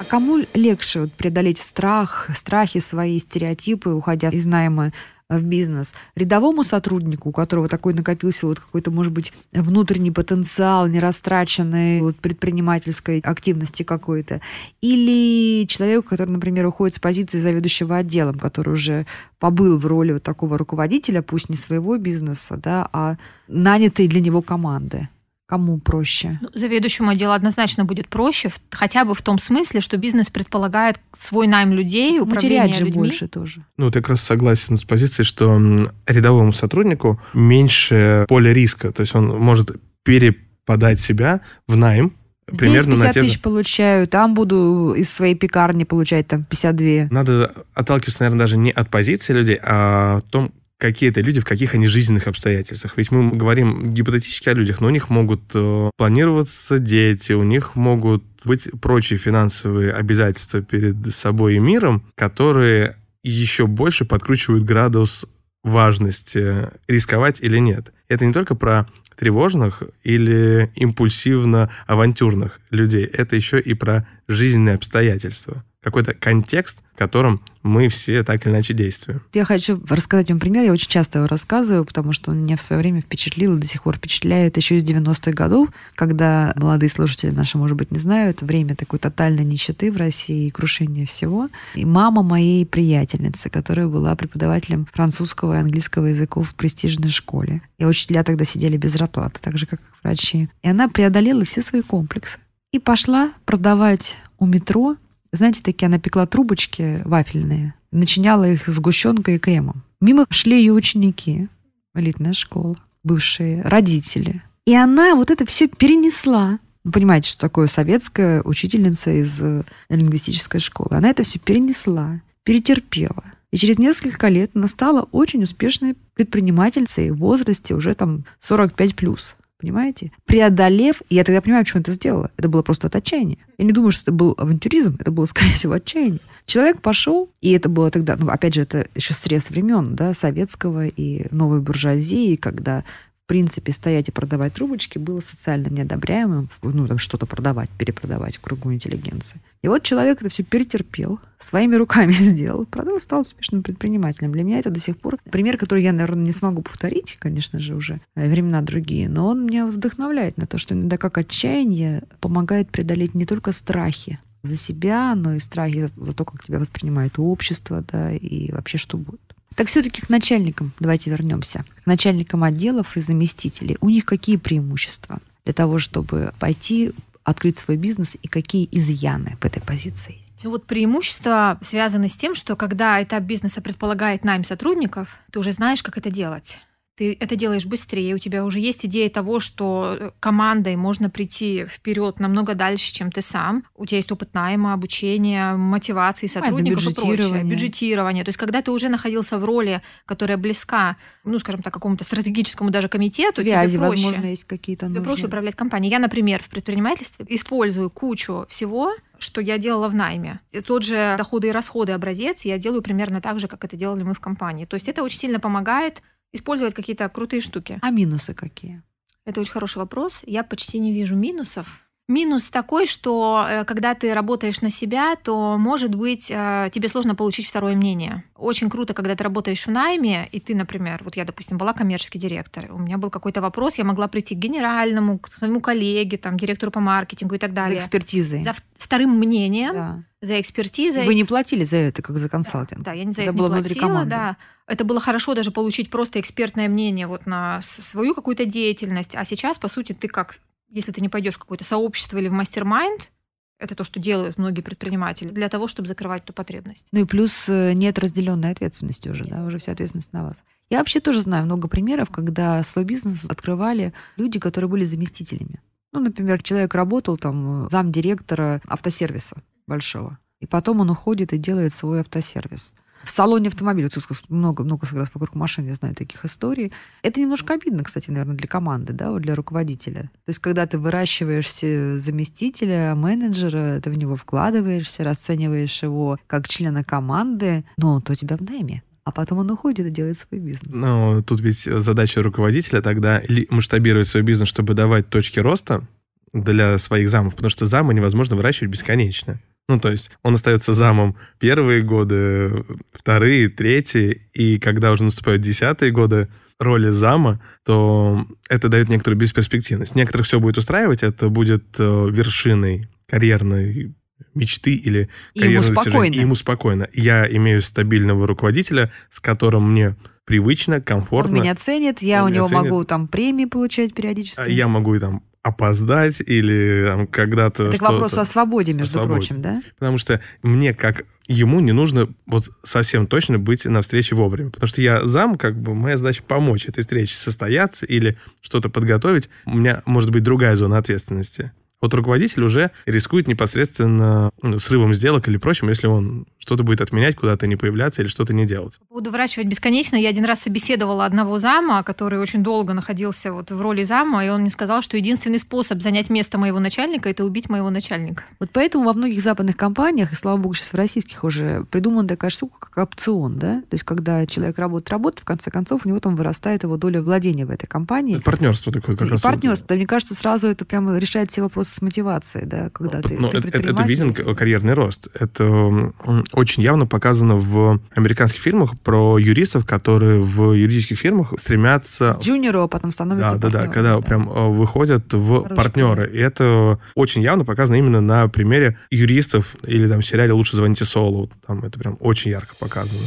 А 0.00 0.04
кому 0.04 0.44
легче 0.54 1.02
вот 1.02 1.12
преодолеть 1.12 1.58
страх, 1.58 2.30
страхи 2.34 2.80
свои, 2.80 3.20
стереотипы, 3.20 3.90
уходя 3.90 4.28
из 4.30 4.44
найма 4.46 4.92
в 5.38 5.44
бизнес? 5.44 5.94
Рядовому 6.14 6.64
сотруднику, 6.64 7.30
у 7.30 7.32
которого 7.32 7.68
такой 7.68 7.94
накопился 7.94 8.46
вот 8.46 8.60
какой-то, 8.60 8.90
может 8.90 9.12
быть, 9.12 9.32
внутренний 9.52 10.10
потенциал, 10.10 10.86
нерастраченной 10.86 12.00
вот 12.00 12.16
предпринимательской 12.16 13.20
активности 13.20 13.82
какой-то? 13.82 14.40
Или 14.80 15.66
человеку, 15.66 16.08
который, 16.08 16.30
например, 16.30 16.66
уходит 16.66 16.96
с 16.96 16.98
позиции 16.98 17.38
заведующего 17.38 17.96
отделом, 17.96 18.38
который 18.38 18.72
уже 18.74 19.06
побыл 19.38 19.78
в 19.78 19.86
роли 19.86 20.12
вот 20.12 20.22
такого 20.22 20.58
руководителя, 20.58 21.22
пусть 21.22 21.48
не 21.48 21.56
своего 21.56 21.96
бизнеса, 21.98 22.56
да, 22.56 22.88
а 22.92 23.16
нанятой 23.48 24.08
для 24.08 24.20
него 24.20 24.42
команды? 24.42 25.08
Кому 25.52 25.76
проще? 25.78 26.38
Ну, 26.40 26.48
заведующему 26.54 27.10
отделу 27.10 27.32
однозначно 27.34 27.84
будет 27.84 28.08
проще, 28.08 28.50
хотя 28.70 29.04
бы 29.04 29.14
в 29.14 29.20
том 29.20 29.38
смысле, 29.38 29.82
что 29.82 29.98
бизнес 29.98 30.30
предполагает 30.30 30.98
свой 31.14 31.46
найм 31.46 31.74
людей, 31.74 32.16
Ну, 32.18 32.24
управление 32.24 32.62
терять 32.68 32.78
же 32.78 32.84
людьми. 32.86 32.98
больше 33.02 33.28
тоже. 33.28 33.62
Ну, 33.76 33.84
вот 33.84 33.94
я 33.94 34.00
как 34.00 34.08
раз 34.08 34.22
согласен 34.22 34.78
с 34.78 34.84
позицией, 34.84 35.26
что 35.26 35.60
рядовому 36.06 36.54
сотруднику 36.54 37.20
меньше 37.34 38.24
поле 38.28 38.54
риска, 38.54 38.92
то 38.92 39.02
есть 39.02 39.14
он 39.14 39.26
может 39.26 39.72
переподать 40.04 40.98
себя 40.98 41.42
в 41.68 41.76
найм, 41.76 42.14
Здесь 42.48 42.58
примерно 42.58 42.92
50 42.92 43.06
на 43.08 43.12
те 43.12 43.20
же- 43.20 43.26
тысяч 43.28 43.40
получаю, 43.42 44.08
там 44.08 44.34
буду 44.34 44.94
из 44.96 45.10
своей 45.12 45.34
пекарни 45.34 45.84
получать 45.84 46.26
там 46.28 46.44
52. 46.44 47.08
Надо 47.10 47.52
отталкиваться, 47.74 48.22
наверное, 48.22 48.38
даже 48.40 48.56
не 48.56 48.70
от 48.70 48.88
позиции 48.88 49.34
людей, 49.34 49.58
а 49.62 50.16
о 50.16 50.20
том, 50.22 50.50
какие 50.82 51.10
это 51.10 51.20
люди, 51.20 51.40
в 51.40 51.44
каких 51.44 51.74
они 51.74 51.86
жизненных 51.86 52.26
обстоятельствах. 52.26 52.94
Ведь 52.96 53.12
мы 53.12 53.30
говорим 53.36 53.86
гипотетически 53.86 54.48
о 54.48 54.54
людях, 54.54 54.80
но 54.80 54.88
у 54.88 54.90
них 54.90 55.10
могут 55.10 55.42
э, 55.54 55.90
планироваться 55.96 56.80
дети, 56.80 57.32
у 57.34 57.44
них 57.44 57.76
могут 57.76 58.24
быть 58.44 58.68
прочие 58.80 59.16
финансовые 59.16 59.92
обязательства 59.92 60.60
перед 60.60 61.14
собой 61.14 61.54
и 61.54 61.60
миром, 61.60 62.02
которые 62.16 62.96
еще 63.22 63.68
больше 63.68 64.04
подкручивают 64.04 64.64
градус 64.64 65.24
важности, 65.62 66.68
рисковать 66.88 67.40
или 67.40 67.58
нет. 67.58 67.92
Это 68.08 68.26
не 68.26 68.32
только 68.32 68.56
про 68.56 68.88
тревожных 69.16 69.84
или 70.02 70.72
импульсивно-авантюрных 70.74 72.58
людей, 72.70 73.04
это 73.04 73.36
еще 73.36 73.60
и 73.60 73.74
про 73.74 74.04
жизненные 74.26 74.74
обстоятельства. 74.74 75.62
Какой-то 75.82 76.14
контекст, 76.14 76.82
в 76.94 76.98
котором 76.98 77.42
мы 77.62 77.88
все 77.88 78.22
так 78.22 78.44
или 78.46 78.52
иначе 78.52 78.72
действуем. 78.72 79.20
Я 79.32 79.44
хочу 79.44 79.82
рассказать 79.88 80.30
вам 80.30 80.38
пример. 80.38 80.64
Я 80.64 80.72
очень 80.72 80.88
часто 80.88 81.18
его 81.18 81.28
рассказываю, 81.28 81.84
потому 81.84 82.12
что 82.12 82.30
он 82.30 82.42
меня 82.42 82.56
в 82.56 82.62
свое 82.62 82.80
время 82.80 83.00
впечатлил 83.00 83.56
и 83.56 83.60
до 83.60 83.66
сих 83.66 83.82
пор 83.82 83.96
впечатляет 83.96 84.56
еще 84.56 84.76
из 84.76 84.84
90-х 84.84 85.32
годов, 85.32 85.70
когда 85.96 86.52
молодые 86.56 86.88
слушатели 86.88 87.30
наши, 87.30 87.58
может 87.58 87.76
быть, 87.76 87.90
не 87.90 87.98
знают, 87.98 88.42
время 88.42 88.76
такой 88.76 89.00
тотальной 89.00 89.44
нищеты 89.44 89.90
в 89.90 89.96
России 89.96 90.46
и 90.46 90.50
крушения 90.50 91.04
всего. 91.04 91.48
И 91.74 91.84
мама 91.84 92.22
моей 92.22 92.64
приятельницы, 92.64 93.50
которая 93.50 93.88
была 93.88 94.14
преподавателем 94.14 94.86
французского 94.92 95.54
и 95.54 95.60
английского 95.60 96.06
языков 96.06 96.50
в 96.50 96.54
престижной 96.54 97.10
школе. 97.10 97.62
И 97.78 97.84
учителя 97.84 98.22
тогда 98.22 98.44
сидели 98.44 98.76
без 98.76 98.92
зарплаты, 98.92 99.40
так 99.40 99.58
же, 99.58 99.66
как 99.66 99.80
и 99.80 99.84
врачи. 100.04 100.48
И 100.62 100.68
она 100.68 100.88
преодолела 100.88 101.44
все 101.44 101.62
свои 101.62 101.82
комплексы. 101.82 102.38
И 102.72 102.78
пошла 102.78 103.32
продавать 103.44 104.18
у 104.38 104.46
метро 104.46 104.96
знаете, 105.32 105.62
такие 105.62 105.86
она 105.86 105.98
пекла 105.98 106.26
трубочки 106.26 107.02
вафельные, 107.04 107.74
начиняла 107.90 108.48
их 108.48 108.68
сгущенкой 108.68 109.36
и 109.36 109.38
кремом. 109.38 109.82
Мимо 110.00 110.26
шли 110.30 110.58
ее 110.58 110.72
ученики, 110.72 111.48
элитная 111.94 112.32
школа, 112.32 112.76
бывшие 113.02 113.62
родители. 113.62 114.42
И 114.66 114.74
она 114.74 115.14
вот 115.14 115.30
это 115.30 115.44
все 115.46 115.68
перенесла. 115.68 116.58
Вы 116.84 116.92
понимаете, 116.92 117.30
что 117.30 117.40
такое 117.40 117.66
советская 117.66 118.42
учительница 118.42 119.10
из 119.10 119.40
э, 119.40 119.62
лингвистической 119.88 120.60
школы. 120.60 120.96
Она 120.96 121.10
это 121.10 121.22
все 121.22 121.38
перенесла, 121.38 122.20
перетерпела. 122.42 123.24
И 123.52 123.56
через 123.56 123.78
несколько 123.78 124.28
лет 124.28 124.50
она 124.54 124.66
стала 124.66 125.02
очень 125.12 125.42
успешной 125.42 125.94
предпринимательницей 126.14 127.10
в 127.10 127.18
возрасте 127.18 127.74
уже 127.74 127.94
там 127.94 128.24
45 128.38 128.96
плюс. 128.96 129.36
Понимаете? 129.62 130.10
Преодолев, 130.26 131.02
и 131.08 131.14
я 131.14 131.22
тогда 131.22 131.40
понимаю, 131.40 131.64
почему 131.64 131.82
это 131.82 131.92
сделала. 131.92 132.32
Это 132.36 132.48
было 132.48 132.62
просто 132.62 132.88
от 132.88 132.96
отчаяния. 132.96 133.38
Я 133.58 133.64
не 133.64 133.70
думаю, 133.72 133.92
что 133.92 134.02
это 134.02 134.12
был 134.12 134.34
авантюризм, 134.36 134.96
это 134.98 135.12
было, 135.12 135.24
скорее 135.26 135.52
всего, 135.52 135.74
отчаяние. 135.74 136.20
Человек 136.46 136.82
пошел, 136.82 137.30
и 137.40 137.52
это 137.52 137.68
было 137.68 137.90
тогда, 137.92 138.16
ну, 138.16 138.28
опять 138.28 138.54
же, 138.54 138.62
это 138.62 138.88
еще 138.96 139.14
срез 139.14 139.50
времен, 139.50 139.94
да, 139.94 140.14
советского 140.14 140.88
и 140.88 141.26
новой 141.30 141.60
буржуазии, 141.60 142.34
когда 142.34 142.82
принципе, 143.32 143.72
стоять 143.72 144.10
и 144.10 144.12
продавать 144.12 144.52
трубочки 144.52 144.98
было 144.98 145.22
социально 145.22 145.68
неодобряемым, 145.68 146.50
ну, 146.60 146.86
там 146.86 146.98
что-то 146.98 147.24
продавать, 147.24 147.70
перепродавать 147.70 148.36
в 148.36 148.42
кругу 148.42 148.74
интеллигенции. 148.74 149.40
И 149.62 149.68
вот 149.68 149.82
человек 149.84 150.20
это 150.20 150.28
все 150.28 150.42
перетерпел, 150.42 151.18
своими 151.38 151.76
руками 151.76 152.12
сделал, 152.12 152.66
продал, 152.66 153.00
стал 153.00 153.22
успешным 153.22 153.62
предпринимателем. 153.62 154.32
Для 154.32 154.42
меня 154.42 154.58
это 154.58 154.68
до 154.68 154.78
сих 154.78 154.98
пор 154.98 155.16
пример, 155.30 155.56
который 155.56 155.82
я, 155.82 155.92
наверное, 155.94 156.24
не 156.24 156.30
смогу 156.30 156.60
повторить, 156.60 157.16
конечно 157.18 157.58
же, 157.58 157.74
уже 157.74 158.02
э, 158.16 158.30
времена 158.30 158.60
другие, 158.60 159.08
но 159.08 159.28
он 159.28 159.46
меня 159.46 159.66
вдохновляет 159.66 160.36
на 160.36 160.46
то, 160.46 160.58
что 160.58 160.74
иногда 160.74 160.98
как 160.98 161.16
отчаяние 161.16 162.02
помогает 162.20 162.68
преодолеть 162.68 163.14
не 163.14 163.24
только 163.24 163.52
страхи, 163.52 164.18
за 164.42 164.56
себя, 164.56 165.14
но 165.14 165.36
и 165.36 165.38
страхи 165.38 165.86
за, 165.86 165.88
за 165.88 166.12
то, 166.14 166.26
как 166.26 166.44
тебя 166.44 166.58
воспринимает 166.58 167.18
общество, 167.18 167.82
да, 167.90 168.12
и 168.12 168.52
вообще 168.52 168.76
что 168.76 168.98
будет. 168.98 169.31
Так 169.56 169.68
все-таки 169.68 170.02
к 170.02 170.08
начальникам, 170.08 170.72
давайте 170.80 171.10
вернемся, 171.10 171.64
к 171.82 171.86
начальникам 171.86 172.44
отделов 172.44 172.96
и 172.96 173.00
заместителей. 173.00 173.76
У 173.80 173.88
них 173.88 174.04
какие 174.04 174.36
преимущества 174.36 175.20
для 175.44 175.52
того, 175.52 175.78
чтобы 175.78 176.32
пойти 176.38 176.92
открыть 177.24 177.56
свой 177.56 177.76
бизнес 177.76 178.16
и 178.20 178.28
какие 178.28 178.68
изъяны 178.72 179.36
в 179.40 179.44
этой 179.44 179.62
позиции 179.62 180.16
есть? 180.16 180.40
Ну 180.44 180.50
вот 180.50 180.66
преимущества 180.66 181.58
связаны 181.62 182.08
с 182.08 182.16
тем, 182.16 182.34
что 182.34 182.56
когда 182.56 183.02
этап 183.02 183.22
бизнеса 183.22 183.60
предполагает 183.60 184.24
найм 184.24 184.44
сотрудников, 184.44 185.20
ты 185.30 185.38
уже 185.38 185.52
знаешь, 185.52 185.82
как 185.82 185.98
это 185.98 186.10
делать 186.10 186.58
ты 186.94 187.16
это 187.18 187.36
делаешь 187.36 187.64
быстрее, 187.64 188.14
у 188.14 188.18
тебя 188.18 188.44
уже 188.44 188.60
есть 188.60 188.84
идея 188.84 189.08
того, 189.08 189.40
что 189.40 189.96
э, 189.98 190.10
командой 190.20 190.76
можно 190.76 191.08
прийти 191.08 191.64
вперед 191.66 192.20
намного 192.20 192.54
дальше, 192.54 192.92
чем 192.92 193.10
ты 193.10 193.22
сам. 193.22 193.64
У 193.74 193.86
тебя 193.86 193.96
есть 193.96 194.12
опыт 194.12 194.34
найма, 194.34 194.74
обучения, 194.74 195.54
мотивации 195.54 196.26
сотрудников 196.26 196.86
и 196.86 196.94
прочее. 196.94 197.44
Бюджетирование. 197.44 198.24
То 198.24 198.28
есть, 198.28 198.38
когда 198.38 198.60
ты 198.60 198.70
уже 198.70 198.90
находился 198.90 199.38
в 199.38 199.44
роли, 199.44 199.80
которая 200.04 200.36
близка, 200.36 200.96
ну, 201.24 201.38
скажем 201.38 201.62
так, 201.62 201.72
какому-то 201.72 202.04
стратегическому 202.04 202.70
даже 202.70 202.88
комитету, 202.88 203.40
Связи, 203.42 203.76
тебе 203.76 203.86
проще, 203.86 204.04
возможно, 204.04 204.26
есть 204.26 204.44
какие-то 204.44 204.88
Тебе 204.88 205.00
проще 205.00 205.26
управлять 205.26 205.54
компанией. 205.54 205.90
Я, 205.90 205.98
например, 205.98 206.42
в 206.42 206.50
предпринимательстве 206.50 207.24
использую 207.28 207.88
кучу 207.88 208.44
всего, 208.50 208.92
что 209.18 209.40
я 209.40 209.56
делала 209.56 209.88
в 209.88 209.94
найме. 209.94 210.40
И 210.50 210.60
тот 210.60 210.82
же 210.82 211.14
доходы 211.16 211.48
и 211.48 211.50
расходы 211.52 211.92
образец 211.92 212.44
я 212.44 212.58
делаю 212.58 212.82
примерно 212.82 213.20
так 213.20 213.40
же, 213.40 213.48
как 213.48 213.64
это 213.64 213.76
делали 213.76 214.02
мы 214.02 214.14
в 214.14 214.20
компании. 214.20 214.66
То 214.66 214.74
есть 214.74 214.88
это 214.88 215.02
очень 215.02 215.18
сильно 215.18 215.40
помогает 215.40 216.02
использовать 216.32 216.74
какие-то 216.74 217.08
крутые 217.08 217.40
штуки. 217.40 217.78
А 217.82 217.90
минусы 217.90 218.34
какие? 218.34 218.82
Это 219.24 219.40
очень 219.40 219.52
хороший 219.52 219.78
вопрос. 219.78 220.22
Я 220.26 220.42
почти 220.42 220.78
не 220.78 220.92
вижу 220.92 221.14
минусов. 221.14 221.82
Минус 222.08 222.50
такой, 222.50 222.86
что 222.86 223.46
э, 223.48 223.64
когда 223.64 223.94
ты 223.94 224.12
работаешь 224.12 224.60
на 224.60 224.70
себя, 224.70 225.14
то, 225.16 225.56
может 225.56 225.94
быть, 225.94 226.32
э, 226.34 226.68
тебе 226.72 226.88
сложно 226.88 227.14
получить 227.14 227.46
второе 227.46 227.76
мнение. 227.76 228.24
Очень 228.34 228.68
круто, 228.68 228.92
когда 228.92 229.14
ты 229.14 229.22
работаешь 229.22 229.64
в 229.64 229.70
найме, 229.70 230.28
и 230.32 230.40
ты, 230.40 230.56
например, 230.56 231.00
вот 231.04 231.16
я, 231.16 231.24
допустим, 231.24 231.58
была 231.58 231.72
коммерческий 231.72 232.18
директор, 232.18 232.70
у 232.72 232.78
меня 232.78 232.98
был 232.98 233.08
какой-то 233.08 233.40
вопрос, 233.40 233.78
я 233.78 233.84
могла 233.84 234.08
прийти 234.08 234.34
к 234.34 234.38
генеральному, 234.38 235.20
к 235.20 235.32
своему 235.32 235.60
коллеге, 235.60 236.18
там, 236.18 236.36
директору 236.36 236.72
по 236.72 236.80
маркетингу 236.80 237.36
и 237.36 237.38
так 237.38 237.54
далее. 237.54 237.80
За 237.80 237.86
экспертизой. 237.86 238.42
За 238.42 238.54
вторым 238.76 239.16
мнением, 239.16 239.72
да. 239.72 240.04
За 240.22 240.40
экспертизой. 240.40 241.04
Вы 241.04 241.14
не 241.14 241.24
платили 241.24 241.64
за 241.64 241.76
это, 241.76 242.00
как 242.00 242.16
за 242.16 242.28
консалтинг? 242.30 242.82
Да, 242.82 242.92
да 242.92 242.96
я 242.96 243.04
не 243.04 243.12
за 243.12 243.22
это, 243.22 243.30
это 243.30 243.38
было 243.38 243.48
не 243.48 243.54
внутри 243.54 243.74
платила, 243.74 243.88
команды. 243.88 244.10
да. 244.10 244.36
Это 244.68 244.84
было 244.84 245.00
хорошо 245.00 245.34
даже 245.34 245.50
получить 245.50 245.90
просто 245.90 246.20
экспертное 246.20 246.68
мнение 246.68 247.08
вот 247.08 247.26
на 247.26 247.60
свою 247.60 248.14
какую-то 248.14 248.46
деятельность. 248.46 249.14
А 249.16 249.24
сейчас, 249.24 249.58
по 249.58 249.68
сути, 249.68 249.92
ты 249.92 250.08
как 250.08 250.38
если 250.72 250.90
ты 250.90 251.00
не 251.00 251.08
пойдешь 251.08 251.34
в 251.34 251.38
какое-то 251.38 251.64
сообщество 251.64 252.16
или 252.16 252.28
в 252.28 252.32
мастер-майнд, 252.32 253.10
это 253.58 253.74
то, 253.76 253.84
что 253.84 254.00
делают 254.00 254.38
многие 254.38 254.62
предприниматели, 254.62 255.28
для 255.28 255.48
того, 255.48 255.68
чтобы 255.68 255.86
закрывать 255.86 256.24
ту 256.24 256.32
потребность. 256.32 256.88
Ну 256.90 257.00
и 257.00 257.04
плюс 257.04 257.48
э, 257.48 257.74
нет 257.74 257.98
разделенной 257.98 258.50
ответственности 258.50 259.08
уже, 259.08 259.24
да, 259.24 259.44
уже 259.44 259.58
вся 259.58 259.72
ответственность 259.72 260.12
на 260.12 260.24
вас. 260.24 260.42
Я 260.68 260.78
вообще 260.78 260.98
тоже 260.98 261.20
знаю 261.20 261.44
много 261.44 261.68
примеров, 261.68 262.10
когда 262.10 262.62
свой 262.64 262.84
бизнес 262.84 263.30
открывали 263.30 263.92
люди, 264.16 264.40
которые 264.40 264.68
были 264.68 264.84
заместителями. 264.84 265.60
Ну, 265.92 266.00
например, 266.00 266.42
человек 266.42 266.74
работал 266.74 267.18
там 267.18 267.68
замдиректора 267.70 268.62
автосервиса 268.66 269.42
большого, 269.66 270.18
и 270.40 270.46
потом 270.46 270.80
он 270.80 270.90
уходит 270.90 271.32
и 271.32 271.38
делает 271.38 271.72
свой 271.72 272.00
автосервис 272.00 272.74
в 273.04 273.10
салоне 273.10 273.48
автомобиля. 273.48 273.88
Много, 274.28 274.64
много 274.64 274.86
раз 274.92 275.10
вокруг 275.14 275.34
машин 275.34 275.66
я 275.66 275.74
знаю 275.74 275.94
таких 275.94 276.24
историй. 276.24 276.72
Это 277.02 277.20
немножко 277.20 277.54
обидно, 277.54 277.84
кстати, 277.84 278.10
наверное, 278.10 278.36
для 278.36 278.48
команды, 278.48 278.92
да, 278.92 279.10
вот 279.10 279.22
для 279.22 279.34
руководителя. 279.34 280.02
То 280.02 280.28
есть, 280.28 280.38
когда 280.38 280.66
ты 280.66 280.78
выращиваешь 280.78 281.52
заместителя, 282.00 282.94
менеджера, 282.94 283.80
ты 283.80 283.90
в 283.90 283.98
него 283.98 284.16
вкладываешься, 284.16 285.04
расцениваешь 285.04 285.82
его 285.82 286.18
как 286.26 286.48
члена 286.48 286.84
команды, 286.84 287.64
но 287.76 288.00
то 288.00 288.12
у 288.12 288.16
тебя 288.16 288.36
в 288.36 288.42
найме 288.42 288.82
а 289.04 289.10
потом 289.10 289.38
он 289.38 289.50
уходит 289.50 289.84
и 289.84 289.90
делает 289.90 290.16
свой 290.16 290.40
бизнес. 290.40 290.72
Ну, 290.72 291.24
тут 291.24 291.40
ведь 291.40 291.64
задача 291.64 292.22
руководителя 292.22 292.80
тогда 292.80 293.20
масштабировать 293.50 294.06
свой 294.06 294.22
бизнес, 294.22 294.48
чтобы 294.48 294.74
давать 294.74 295.08
точки 295.08 295.40
роста 295.40 295.84
для 296.32 296.78
своих 296.78 297.10
замов, 297.10 297.34
потому 297.34 297.50
что 297.50 297.66
замы 297.66 297.94
невозможно 297.94 298.36
выращивать 298.36 298.70
бесконечно. 298.70 299.40
Ну, 299.68 299.78
то 299.78 299.90
есть 299.90 300.10
он 300.22 300.34
остается 300.34 300.74
замом 300.74 301.16
первые 301.38 301.82
годы, 301.82 302.64
вторые, 302.92 303.48
третьи, 303.48 304.28
и 304.32 304.58
когда 304.58 304.92
уже 304.92 305.04
наступают 305.04 305.42
десятые 305.42 305.92
годы 305.92 306.28
роли 306.58 306.90
зама, 306.90 307.40
то 307.64 308.26
это 308.48 308.68
дает 308.68 308.88
некоторую 308.88 309.18
бесперспективность. 309.18 309.94
Некоторых 309.94 310.26
все 310.26 310.40
будет 310.40 310.58
устраивать, 310.58 311.02
это 311.02 311.28
будет 311.28 311.64
э, 311.78 312.08
вершиной 312.10 312.88
карьерной 313.06 313.94
мечты 314.34 314.74
или 314.74 315.08
карьерного 315.34 315.74
достижения. 315.74 316.18
И 316.18 316.20
ему 316.20 316.34
спокойно. 316.34 316.88
Я 316.92 317.26
имею 317.26 317.62
стабильного 317.62 318.26
руководителя, 318.26 318.92
с 319.10 319.20
которым 319.20 319.72
мне 319.72 319.96
привычно, 320.24 320.80
комфортно. 320.80 321.32
Он 321.32 321.40
меня 321.40 321.54
ценит, 321.54 322.00
я 322.00 322.24
он 322.24 322.30
у 322.30 322.34
него 322.34 322.46
ценит. 322.46 322.62
могу 322.62 322.84
там 322.84 323.08
премии 323.08 323.44
получать 323.44 323.94
периодически. 323.94 324.50
Я 324.50 324.68
могу 324.68 324.98
там 324.98 325.22
опоздать 325.42 326.20
или 326.20 326.84
там, 326.86 327.06
когда-то... 327.06 327.64
Это 327.64 327.78
к 327.78 327.82
вопросу 327.82 328.20
о 328.20 328.24
свободе, 328.24 328.72
между 328.72 328.92
свободе. 328.92 329.12
прочим, 329.12 329.42
да? 329.42 329.62
Потому 329.78 329.98
что 329.98 330.20
мне, 330.42 330.72
как 330.72 331.04
ему, 331.26 331.60
не 331.60 331.72
нужно 331.72 332.08
вот 332.26 332.48
совсем 332.62 333.06
точно 333.06 333.38
быть 333.38 333.64
на 333.64 333.82
встрече 333.82 334.14
вовремя. 334.14 334.50
Потому 334.50 334.68
что 334.68 334.82
я 334.82 335.04
зам, 335.04 335.36
как 335.36 335.60
бы 335.60 335.74
моя 335.74 335.96
задача 335.96 336.22
помочь 336.22 336.66
этой 336.66 336.82
встрече 336.82 337.16
состояться 337.16 337.86
или 337.86 338.16
что-то 338.40 338.70
подготовить. 338.70 339.28
У 339.44 339.56
меня 339.56 339.82
может 339.84 340.10
быть 340.10 340.22
другая 340.22 340.54
зона 340.54 340.78
ответственности. 340.78 341.52
Вот 341.82 341.92
руководитель 341.94 342.44
уже 342.44 342.70
рискует 342.86 343.26
непосредственно 343.26 344.30
ну, 344.40 344.58
срывом 344.60 344.94
сделок 344.94 345.28
или 345.28 345.36
прочим, 345.36 345.68
если 345.68 345.88
он 345.88 346.26
что-то 346.38 346.62
будет 346.62 346.80
отменять, 346.80 347.16
куда-то 347.16 347.46
не 347.46 347.56
появляться 347.56 348.02
или 348.02 348.08
что-то 348.08 348.32
не 348.32 348.46
делать. 348.46 348.78
Буду 348.88 349.10
выращивать 349.10 349.48
бесконечно. 349.48 349.96
Я 349.96 350.08
один 350.08 350.24
раз 350.24 350.42
собеседовала 350.42 351.04
одного 351.04 351.38
зама, 351.38 351.82
который 351.82 352.20
очень 352.20 352.42
долго 352.42 352.72
находился 352.72 353.32
вот 353.32 353.50
в 353.50 353.60
роли 353.60 353.82
зама, 353.82 354.24
и 354.24 354.28
он 354.28 354.42
мне 354.42 354.50
сказал, 354.50 354.82
что 354.82 354.96
единственный 354.96 355.40
способ 355.40 355.82
занять 355.82 356.08
место 356.08 356.38
моего 356.38 356.60
начальника– 356.60 357.08
это 357.10 357.24
убить 357.24 357.48
моего 357.48 357.68
начальника. 357.68 358.24
Вот 358.38 358.50
поэтому 358.52 358.84
во 358.84 358.92
многих 358.92 359.20
западных 359.20 359.56
компаниях, 359.56 360.12
и 360.12 360.14
слава 360.14 360.36
богу, 360.36 360.54
сейчас 360.54 360.72
в 360.72 360.76
российских 360.76 361.24
уже 361.24 361.64
придумана 361.70 362.06
такая 362.06 362.30
штука, 362.30 362.58
как 362.60 362.84
опцион, 362.84 363.38
да? 363.38 363.60
То 363.62 363.74
есть 363.74 363.84
когда 363.84 364.24
человек 364.26 364.58
работает, 364.58 364.90
работает, 364.90 365.22
в 365.22 365.24
конце 365.24 365.50
концов 365.50 365.84
у 365.84 365.88
него 365.88 365.98
там 365.98 366.14
вырастает 366.14 366.62
его 366.62 366.76
доля 366.76 367.02
владения 367.02 367.44
в 367.44 367.50
этой 367.50 367.66
компании. 367.66 368.16
Это 368.16 368.24
партнерство 368.24 368.72
такое 368.72 368.96
как 368.96 369.08
и 369.08 369.10
раз. 369.10 369.20
партнерство. 369.20 369.68
Да, 369.68 369.74
мне 369.74 369.86
кажется, 369.86 370.14
сразу 370.14 370.46
это 370.46 370.64
прямо 370.64 370.96
решает 370.96 371.30
все 371.30 371.42
вопросы 371.42 371.71
с 371.72 371.80
мотивацией, 371.82 372.46
да, 372.46 372.68
когда 372.70 373.00
ты, 373.00 373.16
Ну, 373.18 373.28
ты 373.30 373.38
это, 373.38 373.58
это- 373.58 373.82
виден 373.84 374.12
карьерный 374.36 374.74
рост. 374.74 375.08
Это 375.18 375.92
очень 376.32 376.62
явно 376.62 376.86
показано 376.86 377.36
в 377.36 377.80
американских 377.94 378.40
фильмах 378.40 378.78
про 378.80 379.18
юристов, 379.18 379.64
которые 379.64 380.20
в 380.20 380.52
юридических 380.52 380.98
фирмах 380.98 381.32
стремятся 381.38 382.16
Джуниору, 382.20 382.60
а 382.62 382.68
потом 382.68 382.90
становится 382.90 383.36
Да, 383.36 383.48
да, 383.48 383.62
да, 383.62 383.68
когда 383.68 384.00
прям 384.00 384.28
э, 384.28 384.48
выходят 384.48 385.12
в 385.12 385.42
Хороший 385.42 385.56
партнеры. 385.56 386.10
И 386.12 386.18
это 386.18 386.78
очень 386.94 387.22
явно 387.22 387.44
показано 387.44 387.76
именно 387.76 388.00
на 388.00 388.28
примере 388.28 388.78
юристов 388.90 389.56
или 389.66 389.88
там 389.88 390.00
в 390.00 390.06
сериале 390.06 390.32
«Лучше 390.32 390.56
звоните 390.56 390.84
Солу». 390.84 391.30
Там 391.46 391.64
это 391.64 391.78
прям 391.78 391.96
очень 392.00 392.30
ярко 392.30 392.54
показано. 392.58 393.02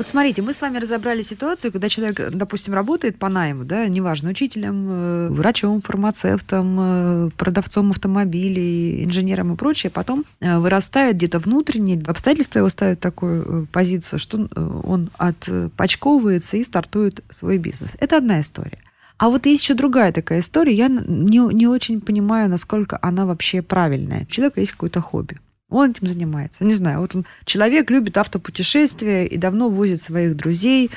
Вот 0.00 0.08
смотрите, 0.08 0.40
мы 0.40 0.54
с 0.54 0.62
вами 0.62 0.78
разобрали 0.78 1.20
ситуацию, 1.20 1.72
когда 1.72 1.90
человек, 1.90 2.30
допустим, 2.30 2.72
работает 2.72 3.18
по 3.18 3.28
найму, 3.28 3.64
да, 3.64 3.86
неважно, 3.86 4.30
учителем, 4.30 4.86
э, 4.88 5.28
врачом, 5.28 5.82
фармацевтом, 5.82 6.78
э, 6.80 7.30
продавцом 7.36 7.90
автомобилей, 7.90 9.04
инженером 9.04 9.52
и 9.52 9.56
прочее, 9.58 9.90
потом 9.90 10.24
э, 10.40 10.58
вырастает 10.58 11.16
где-то 11.16 11.38
внутренне, 11.38 12.02
обстоятельства 12.06 12.60
его 12.60 12.70
ставят 12.70 12.96
в 12.96 13.02
такую 13.02 13.66
позицию, 13.66 14.18
что 14.18 14.48
он 14.84 15.10
отпочковывается 15.18 16.56
и 16.56 16.64
стартует 16.64 17.22
свой 17.28 17.58
бизнес. 17.58 17.94
Это 18.00 18.16
одна 18.16 18.40
история. 18.40 18.78
А 19.18 19.28
вот 19.28 19.44
есть 19.44 19.62
еще 19.62 19.74
другая 19.74 20.12
такая 20.12 20.40
история. 20.40 20.72
Я 20.72 20.88
не, 20.88 21.54
не 21.54 21.66
очень 21.66 22.00
понимаю, 22.00 22.48
насколько 22.48 22.98
она 23.02 23.26
вообще 23.26 23.60
правильная. 23.60 24.22
У 24.22 24.32
человека 24.32 24.60
есть 24.60 24.72
какое-то 24.72 25.02
хобби. 25.02 25.36
Он 25.70 25.90
этим 25.90 26.08
занимается. 26.08 26.64
Не 26.64 26.74
знаю, 26.74 27.00
вот 27.00 27.14
он, 27.14 27.24
человек 27.44 27.90
любит 27.90 28.16
автопутешествия 28.18 29.24
и 29.24 29.36
давно 29.36 29.68
возит 29.68 30.00
своих 30.02 30.36
друзей 30.36 30.90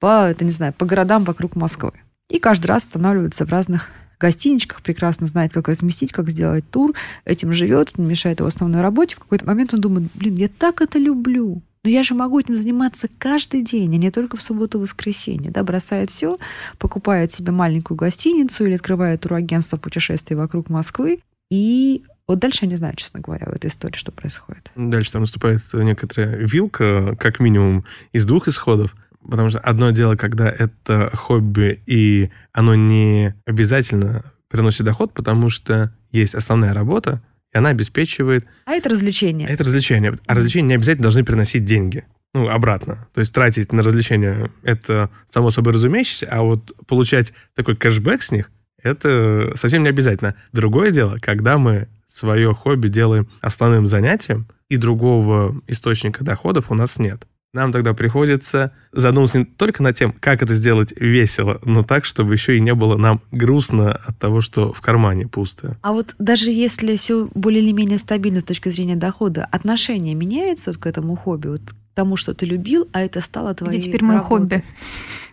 по, 0.00 0.30
это 0.30 0.44
не 0.44 0.50
знаю, 0.50 0.72
по 0.72 0.84
городам 0.84 1.24
вокруг 1.24 1.56
Москвы. 1.56 1.92
И 2.28 2.38
каждый 2.38 2.66
раз 2.66 2.86
останавливается 2.86 3.46
в 3.46 3.50
разных 3.50 3.90
гостиничках, 4.20 4.82
прекрасно 4.82 5.26
знает, 5.26 5.52
как 5.52 5.68
разместить, 5.68 6.12
как 6.12 6.28
сделать 6.28 6.68
тур, 6.70 6.94
этим 7.24 7.52
живет, 7.52 7.96
не 7.98 8.04
мешает 8.04 8.40
его 8.40 8.48
основной 8.48 8.82
работе. 8.82 9.16
В 9.16 9.20
какой-то 9.20 9.46
момент 9.46 9.74
он 9.74 9.80
думает, 9.80 10.10
блин, 10.14 10.34
я 10.34 10.48
так 10.48 10.80
это 10.80 10.98
люблю. 10.98 11.62
Но 11.84 11.90
я 11.90 12.02
же 12.02 12.14
могу 12.14 12.40
этим 12.40 12.56
заниматься 12.56 13.08
каждый 13.18 13.62
день, 13.62 13.94
а 13.94 13.98
не 13.98 14.10
только 14.10 14.36
в 14.36 14.42
субботу 14.42 14.78
и 14.78 14.82
воскресенье. 14.82 15.50
Да, 15.50 15.62
бросает 15.62 16.10
все, 16.10 16.38
покупает 16.78 17.32
себе 17.32 17.52
маленькую 17.52 17.96
гостиницу 17.96 18.66
или 18.66 18.74
открывает 18.74 19.20
турагентство 19.20 19.76
путешествий 19.76 20.36
вокруг 20.36 20.68
Москвы. 20.70 21.20
И 21.50 22.02
вот 22.28 22.38
дальше 22.38 22.60
я 22.62 22.70
не 22.70 22.76
знаю, 22.76 22.94
честно 22.96 23.20
говоря, 23.20 23.46
в 23.46 23.54
этой 23.54 23.68
истории, 23.68 23.96
что 23.96 24.12
происходит. 24.12 24.70
Дальше 24.76 25.12
там 25.12 25.22
наступает 25.22 25.62
некоторая 25.72 26.36
вилка, 26.36 27.16
как 27.16 27.40
минимум, 27.40 27.84
из 28.12 28.26
двух 28.26 28.48
исходов. 28.48 28.94
Потому 29.28 29.48
что 29.48 29.58
одно 29.58 29.90
дело, 29.90 30.16
когда 30.16 30.48
это 30.48 31.10
хобби, 31.14 31.82
и 31.86 32.30
оно 32.52 32.74
не 32.74 33.34
обязательно 33.46 34.24
приносит 34.48 34.84
доход, 34.86 35.12
потому 35.12 35.50
что 35.50 35.92
есть 36.12 36.34
основная 36.34 36.72
работа, 36.72 37.20
и 37.52 37.58
она 37.58 37.70
обеспечивает 37.70 38.46
А 38.64 38.72
это 38.72 38.88
развлечение. 38.88 39.48
Это 39.48 39.64
развлечения. 39.64 40.18
А 40.26 40.34
развлечения 40.34 40.68
не 40.68 40.74
обязательно 40.74 41.04
должны 41.04 41.24
приносить 41.24 41.64
деньги. 41.64 42.04
Ну, 42.34 42.48
обратно. 42.48 43.08
То 43.14 43.20
есть 43.20 43.34
тратить 43.34 43.72
на 43.72 43.82
развлечения— 43.82 44.50
это 44.62 45.10
само 45.26 45.50
собой 45.50 45.72
разумеющееся, 45.72 46.28
а 46.30 46.42
вот 46.42 46.72
получать 46.86 47.32
такой 47.54 47.74
кэшбэк 47.74 48.22
с 48.22 48.32
них— 48.32 48.50
это 48.82 49.52
совсем 49.56 49.82
не 49.82 49.88
обязательно. 49.88 50.34
Другое 50.52 50.90
дело, 50.90 51.18
когда 51.20 51.58
мы 51.58 51.88
свое 52.08 52.52
хобби 52.52 52.88
делаем 52.88 53.28
основным 53.40 53.86
занятием, 53.86 54.48
и 54.68 54.76
другого 54.76 55.60
источника 55.66 56.24
доходов 56.24 56.70
у 56.70 56.74
нас 56.74 56.98
нет. 56.98 57.22
Нам 57.54 57.72
тогда 57.72 57.94
приходится 57.94 58.72
задуматься 58.92 59.38
не 59.38 59.44
только 59.46 59.82
над 59.82 59.96
тем, 59.96 60.12
как 60.12 60.42
это 60.42 60.54
сделать 60.54 60.92
весело, 60.96 61.58
но 61.64 61.82
так, 61.82 62.04
чтобы 62.04 62.34
еще 62.34 62.58
и 62.58 62.60
не 62.60 62.74
было 62.74 62.98
нам 62.98 63.22
грустно 63.32 63.92
от 63.92 64.18
того, 64.18 64.42
что 64.42 64.72
в 64.72 64.82
кармане 64.82 65.28
пусто. 65.28 65.78
А 65.80 65.92
вот 65.92 66.14
даже 66.18 66.50
если 66.50 66.96
все 66.96 67.28
более 67.34 67.62
или 67.62 67.72
менее 67.72 67.96
стабильно 67.96 68.40
с 68.40 68.44
точки 68.44 68.68
зрения 68.68 68.96
дохода, 68.96 69.46
отношение 69.50 70.14
меняется 70.14 70.70
вот 70.70 70.76
к 70.78 70.86
этому 70.86 71.16
хобби, 71.16 71.48
вот 71.48 71.62
к 71.62 71.74
тому, 71.94 72.18
что 72.18 72.34
ты 72.34 72.44
любил, 72.44 72.86
а 72.92 73.00
это 73.00 73.22
стало 73.22 73.54
твоей 73.54 73.78
Где 73.78 73.88
теперь 73.88 74.04
мое 74.04 74.20
хобби? 74.20 74.62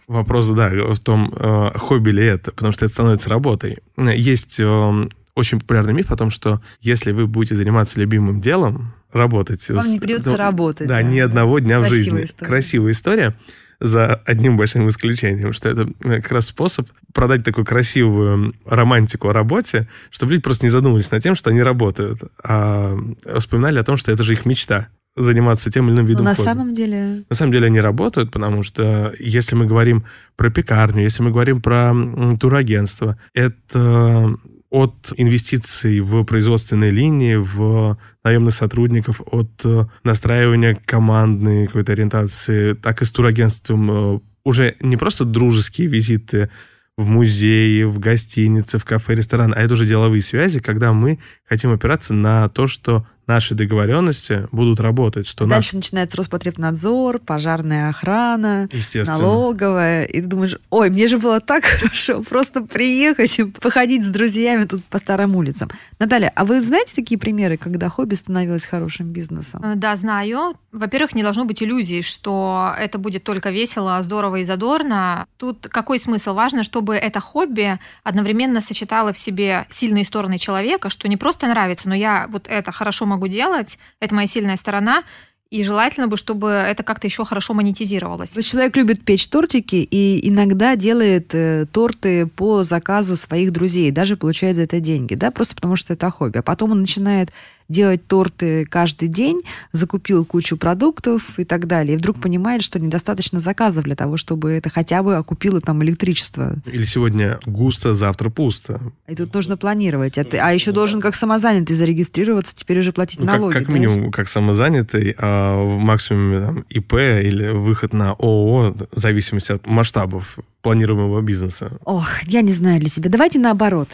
Вопрос, 0.08 0.50
да, 0.52 0.70
в 0.70 1.00
том, 1.00 1.34
э, 1.36 1.78
хобби 1.78 2.12
ли 2.12 2.26
это, 2.26 2.52
потому 2.52 2.72
что 2.72 2.86
это 2.86 2.94
становится 2.94 3.30
работой. 3.30 3.80
Есть 3.98 4.60
э, 4.60 5.10
очень 5.36 5.60
популярный 5.60 5.94
миф 5.94 6.12
о 6.12 6.16
том, 6.16 6.30
что 6.30 6.62
если 6.82 7.12
вы 7.12 7.28
будете 7.28 7.56
заниматься 7.56 8.00
любимым 8.00 8.40
делом, 8.40 8.94
работать... 9.12 9.70
Вам 9.70 9.88
не 9.88 10.00
придется 10.00 10.32
ну, 10.32 10.38
работать. 10.38 10.88
Да, 10.88 11.02
ни 11.02 11.20
одного 11.20 11.60
дня 11.60 11.80
в 11.80 11.84
Красивая 11.84 12.04
жизни. 12.04 12.24
история. 12.24 12.48
Красивая 12.48 12.92
история 12.92 13.36
за 13.80 14.16
одним 14.26 14.56
большим 14.58 14.88
исключением, 14.88 15.52
что 15.52 15.70
это 15.70 15.90
э, 16.04 16.22
как 16.22 16.32
раз 16.32 16.48
способ 16.48 16.88
продать 17.14 17.44
такую 17.44 17.66
красивую 17.66 18.56
романтику 18.66 19.30
о 19.30 19.34
работе, 19.34 19.88
чтобы 20.12 20.34
люди 20.34 20.44
просто 20.44 20.66
не 20.66 20.70
задумывались 20.70 21.12
над 21.12 21.22
тем, 21.22 21.36
что 21.36 21.50
они 21.50 21.62
работают, 21.62 22.22
а 22.42 22.98
вспоминали 23.38 23.80
о 23.80 23.84
том, 23.84 23.98
что 23.98 24.12
это 24.12 24.24
же 24.24 24.34
их 24.34 24.46
мечта 24.46 24.88
заниматься 25.18 25.72
тем 25.72 25.88
или 25.88 25.94
иным 25.94 26.06
Но 26.06 26.10
видом 26.10 26.26
на 26.26 26.36
хобби. 26.36 26.46
самом 26.46 26.74
деле... 26.74 27.24
На 27.30 27.36
самом 27.36 27.52
деле 27.52 27.68
они 27.68 27.80
работают, 27.80 28.32
потому 28.32 28.64
что 28.64 29.14
если 29.20 29.56
мы 29.56 29.66
говорим 29.66 30.06
про 30.36 30.50
пекарню, 30.50 31.04
если 31.04 31.24
мы 31.24 31.32
говорим 31.32 31.62
про 31.62 31.94
турагентство, 32.40 33.18
это 33.34 34.38
от 34.76 35.14
инвестиций 35.16 36.02
в 36.02 36.26
производственные 36.26 36.92
линии, 36.92 37.36
в 37.36 37.98
наемных 38.26 38.54
сотрудников, 38.54 39.22
от 39.26 39.50
э, 39.64 39.86
настраивания 40.04 40.78
командной 40.86 41.68
какой-то 41.68 41.94
ориентации, 41.94 42.74
так 42.74 43.02
и 43.02 43.06
с 43.06 43.12
турагентством 43.12 43.92
э, 43.92 44.20
уже 44.44 44.76
не 44.82 44.98
просто 44.98 45.24
дружеские 45.24 45.88
визиты 45.88 46.50
в 46.98 47.06
музеи, 47.06 47.84
в 47.84 48.00
гостиницы, 48.00 48.78
в 48.78 48.84
кафе, 48.84 49.16
ресторан, 49.16 49.54
а 49.56 49.62
это 49.62 49.76
уже 49.76 49.86
деловые 49.86 50.22
связи, 50.22 50.60
когда 50.60 50.92
мы 50.92 51.20
хотим 51.48 51.72
опираться 51.72 52.14
на 52.14 52.50
то, 52.50 52.68
что 52.68 53.08
наши 53.28 53.56
договоренности 53.56 54.48
будут 54.52 54.80
работать, 54.80 55.28
что 55.28 55.46
наш 55.46 55.56
Дальше 55.56 55.76
начинается 55.78 56.18
Роспотребнадзор, 56.18 57.20
пожарная 57.20 57.90
охрана, 57.90 58.70
налоговая. 59.06 60.06
И 60.06 60.22
ты 60.22 60.28
думаешь, 60.28 60.58
ой, 60.70 60.90
мне 60.90 61.08
же 61.08 61.18
было 61.18 61.40
так 61.40 61.66
хорошо 61.80 62.22
просто 62.22 62.62
приехать 62.62 63.40
и 63.40 63.44
походить 63.46 64.04
с 64.06 64.10
друзьями 64.10 64.66
тут 64.66 64.84
по 64.86 65.00
старым 65.00 65.36
улицам. 65.36 65.70
Наталья, 66.00 66.32
а 66.36 66.46
вы 66.46 66.62
знаете 66.62 66.94
такие 66.96 67.18
примеры, 67.18 67.58
когда 67.58 67.90
хобби 67.90 68.16
становилось 68.16 68.66
хорошим 68.66 69.08
бизнесом? 69.08 69.62
Э, 69.64 69.76
Да, 69.76 69.96
знаю. 69.96 70.56
Во-первых, 70.72 71.16
не 71.16 71.24
должно 71.24 71.46
быть 71.46 71.64
иллюзий, 71.64 72.02
что 72.02 72.74
это 72.78 72.98
будет 72.98 73.24
только 73.24 73.50
весело, 73.50 74.02
здорово 74.02 74.38
и 74.38 74.44
задорно. 74.44 75.26
Тут 75.38 75.68
какой 75.70 76.00
смысл? 76.00 76.34
Важно, 76.34 76.64
чтобы 76.64 76.96
это 76.96 77.20
хобби 77.20 77.80
одновременно 78.04 78.62
сочетало 78.62 79.14
в 79.14 79.18
себе 79.18 79.66
сильные 79.70 80.04
стороны 80.06 80.38
человека, 80.38 80.90
что 80.90 81.08
не 81.08 81.18
просто 81.18 81.48
нравится, 81.48 81.88
но 81.90 81.96
я 81.96 82.28
вот 82.30 82.48
это 82.48 82.72
хорошо 82.72 83.06
могу 83.06 83.15
делать, 83.28 83.78
это 84.00 84.14
моя 84.14 84.28
сильная 84.28 84.58
сторона, 84.58 85.04
и 85.52 85.64
желательно 85.64 86.08
бы, 86.08 86.18
чтобы 86.18 86.50
это 86.50 86.84
как-то 86.84 87.08
еще 87.08 87.24
хорошо 87.24 87.54
монетизировалось. 87.54 88.36
Человек 88.44 88.76
любит 88.76 89.06
печь 89.06 89.28
тортики 89.28 89.76
и 89.76 90.28
иногда 90.28 90.76
делает 90.76 91.34
э, 91.34 91.66
торты 91.72 92.26
по 92.26 92.64
заказу 92.64 93.16
своих 93.16 93.52
друзей, 93.52 93.92
даже 93.92 94.18
получает 94.18 94.56
за 94.56 94.64
это 94.64 94.80
деньги, 94.80 95.14
да, 95.14 95.32
просто 95.32 95.56
потому 95.56 95.76
что 95.76 95.94
это 95.94 96.10
хобби. 96.10 96.40
А 96.40 96.42
потом 96.42 96.72
он 96.72 96.82
начинает 96.82 97.30
делать 97.70 98.06
торты 98.08 98.66
каждый 98.66 99.08
день, 99.08 99.42
закупил 99.72 100.26
кучу 100.26 100.58
продуктов 100.58 101.40
и 101.40 101.44
так 101.44 101.68
далее, 101.68 101.96
и 101.96 101.98
вдруг 101.98 102.20
понимает, 102.22 102.62
что 102.62 102.80
недостаточно 102.80 103.40
заказов 103.40 103.84
для 103.86 103.96
того, 103.96 104.18
чтобы 104.18 104.52
это 104.52 104.70
хотя 104.70 105.02
бы 105.04 105.16
окупило 105.16 105.62
там 105.62 105.84
электричество. 105.84 106.56
Или 106.72 106.86
сегодня 106.86 107.40
густо, 107.46 107.94
завтра 107.94 108.30
пусто. 108.30 108.82
И 109.08 109.16
тут 109.16 109.34
нужно 109.34 109.58
планировать. 109.58 110.18
А, 110.18 110.24
ты- 110.24 110.38
а 110.38 110.52
еще 110.52 110.72
должен 110.72 111.02
как 111.02 111.16
самозанятый 111.16 111.76
зарегистрироваться, 111.76 112.56
теперь 112.56 112.80
уже 112.80 112.92
платить 112.92 113.20
Ну, 113.20 113.26
как, 113.26 113.36
налоги. 113.36 113.54
как 113.54 113.68
да? 113.68 113.74
минимум, 113.74 114.12
как 114.12 114.28
самозанятый, 114.28 115.16
а 115.18 115.64
в 115.64 115.78
максимуме 115.80 116.40
там, 116.40 116.66
ИП 116.70 116.94
или 116.94 117.50
выход 117.50 117.94
на 117.94 118.12
ООО, 118.12 118.76
в 118.92 119.00
зависимости 119.00 119.52
от 119.52 119.66
масштабов 119.66 120.40
планируемого 120.62 121.22
бизнеса. 121.22 121.72
Ох, 121.86 122.24
я 122.24 122.42
не 122.42 122.54
знаю 122.54 122.80
для 122.80 122.90
себя. 122.90 123.10
Давайте 123.10 123.40
наоборот. 123.40 123.90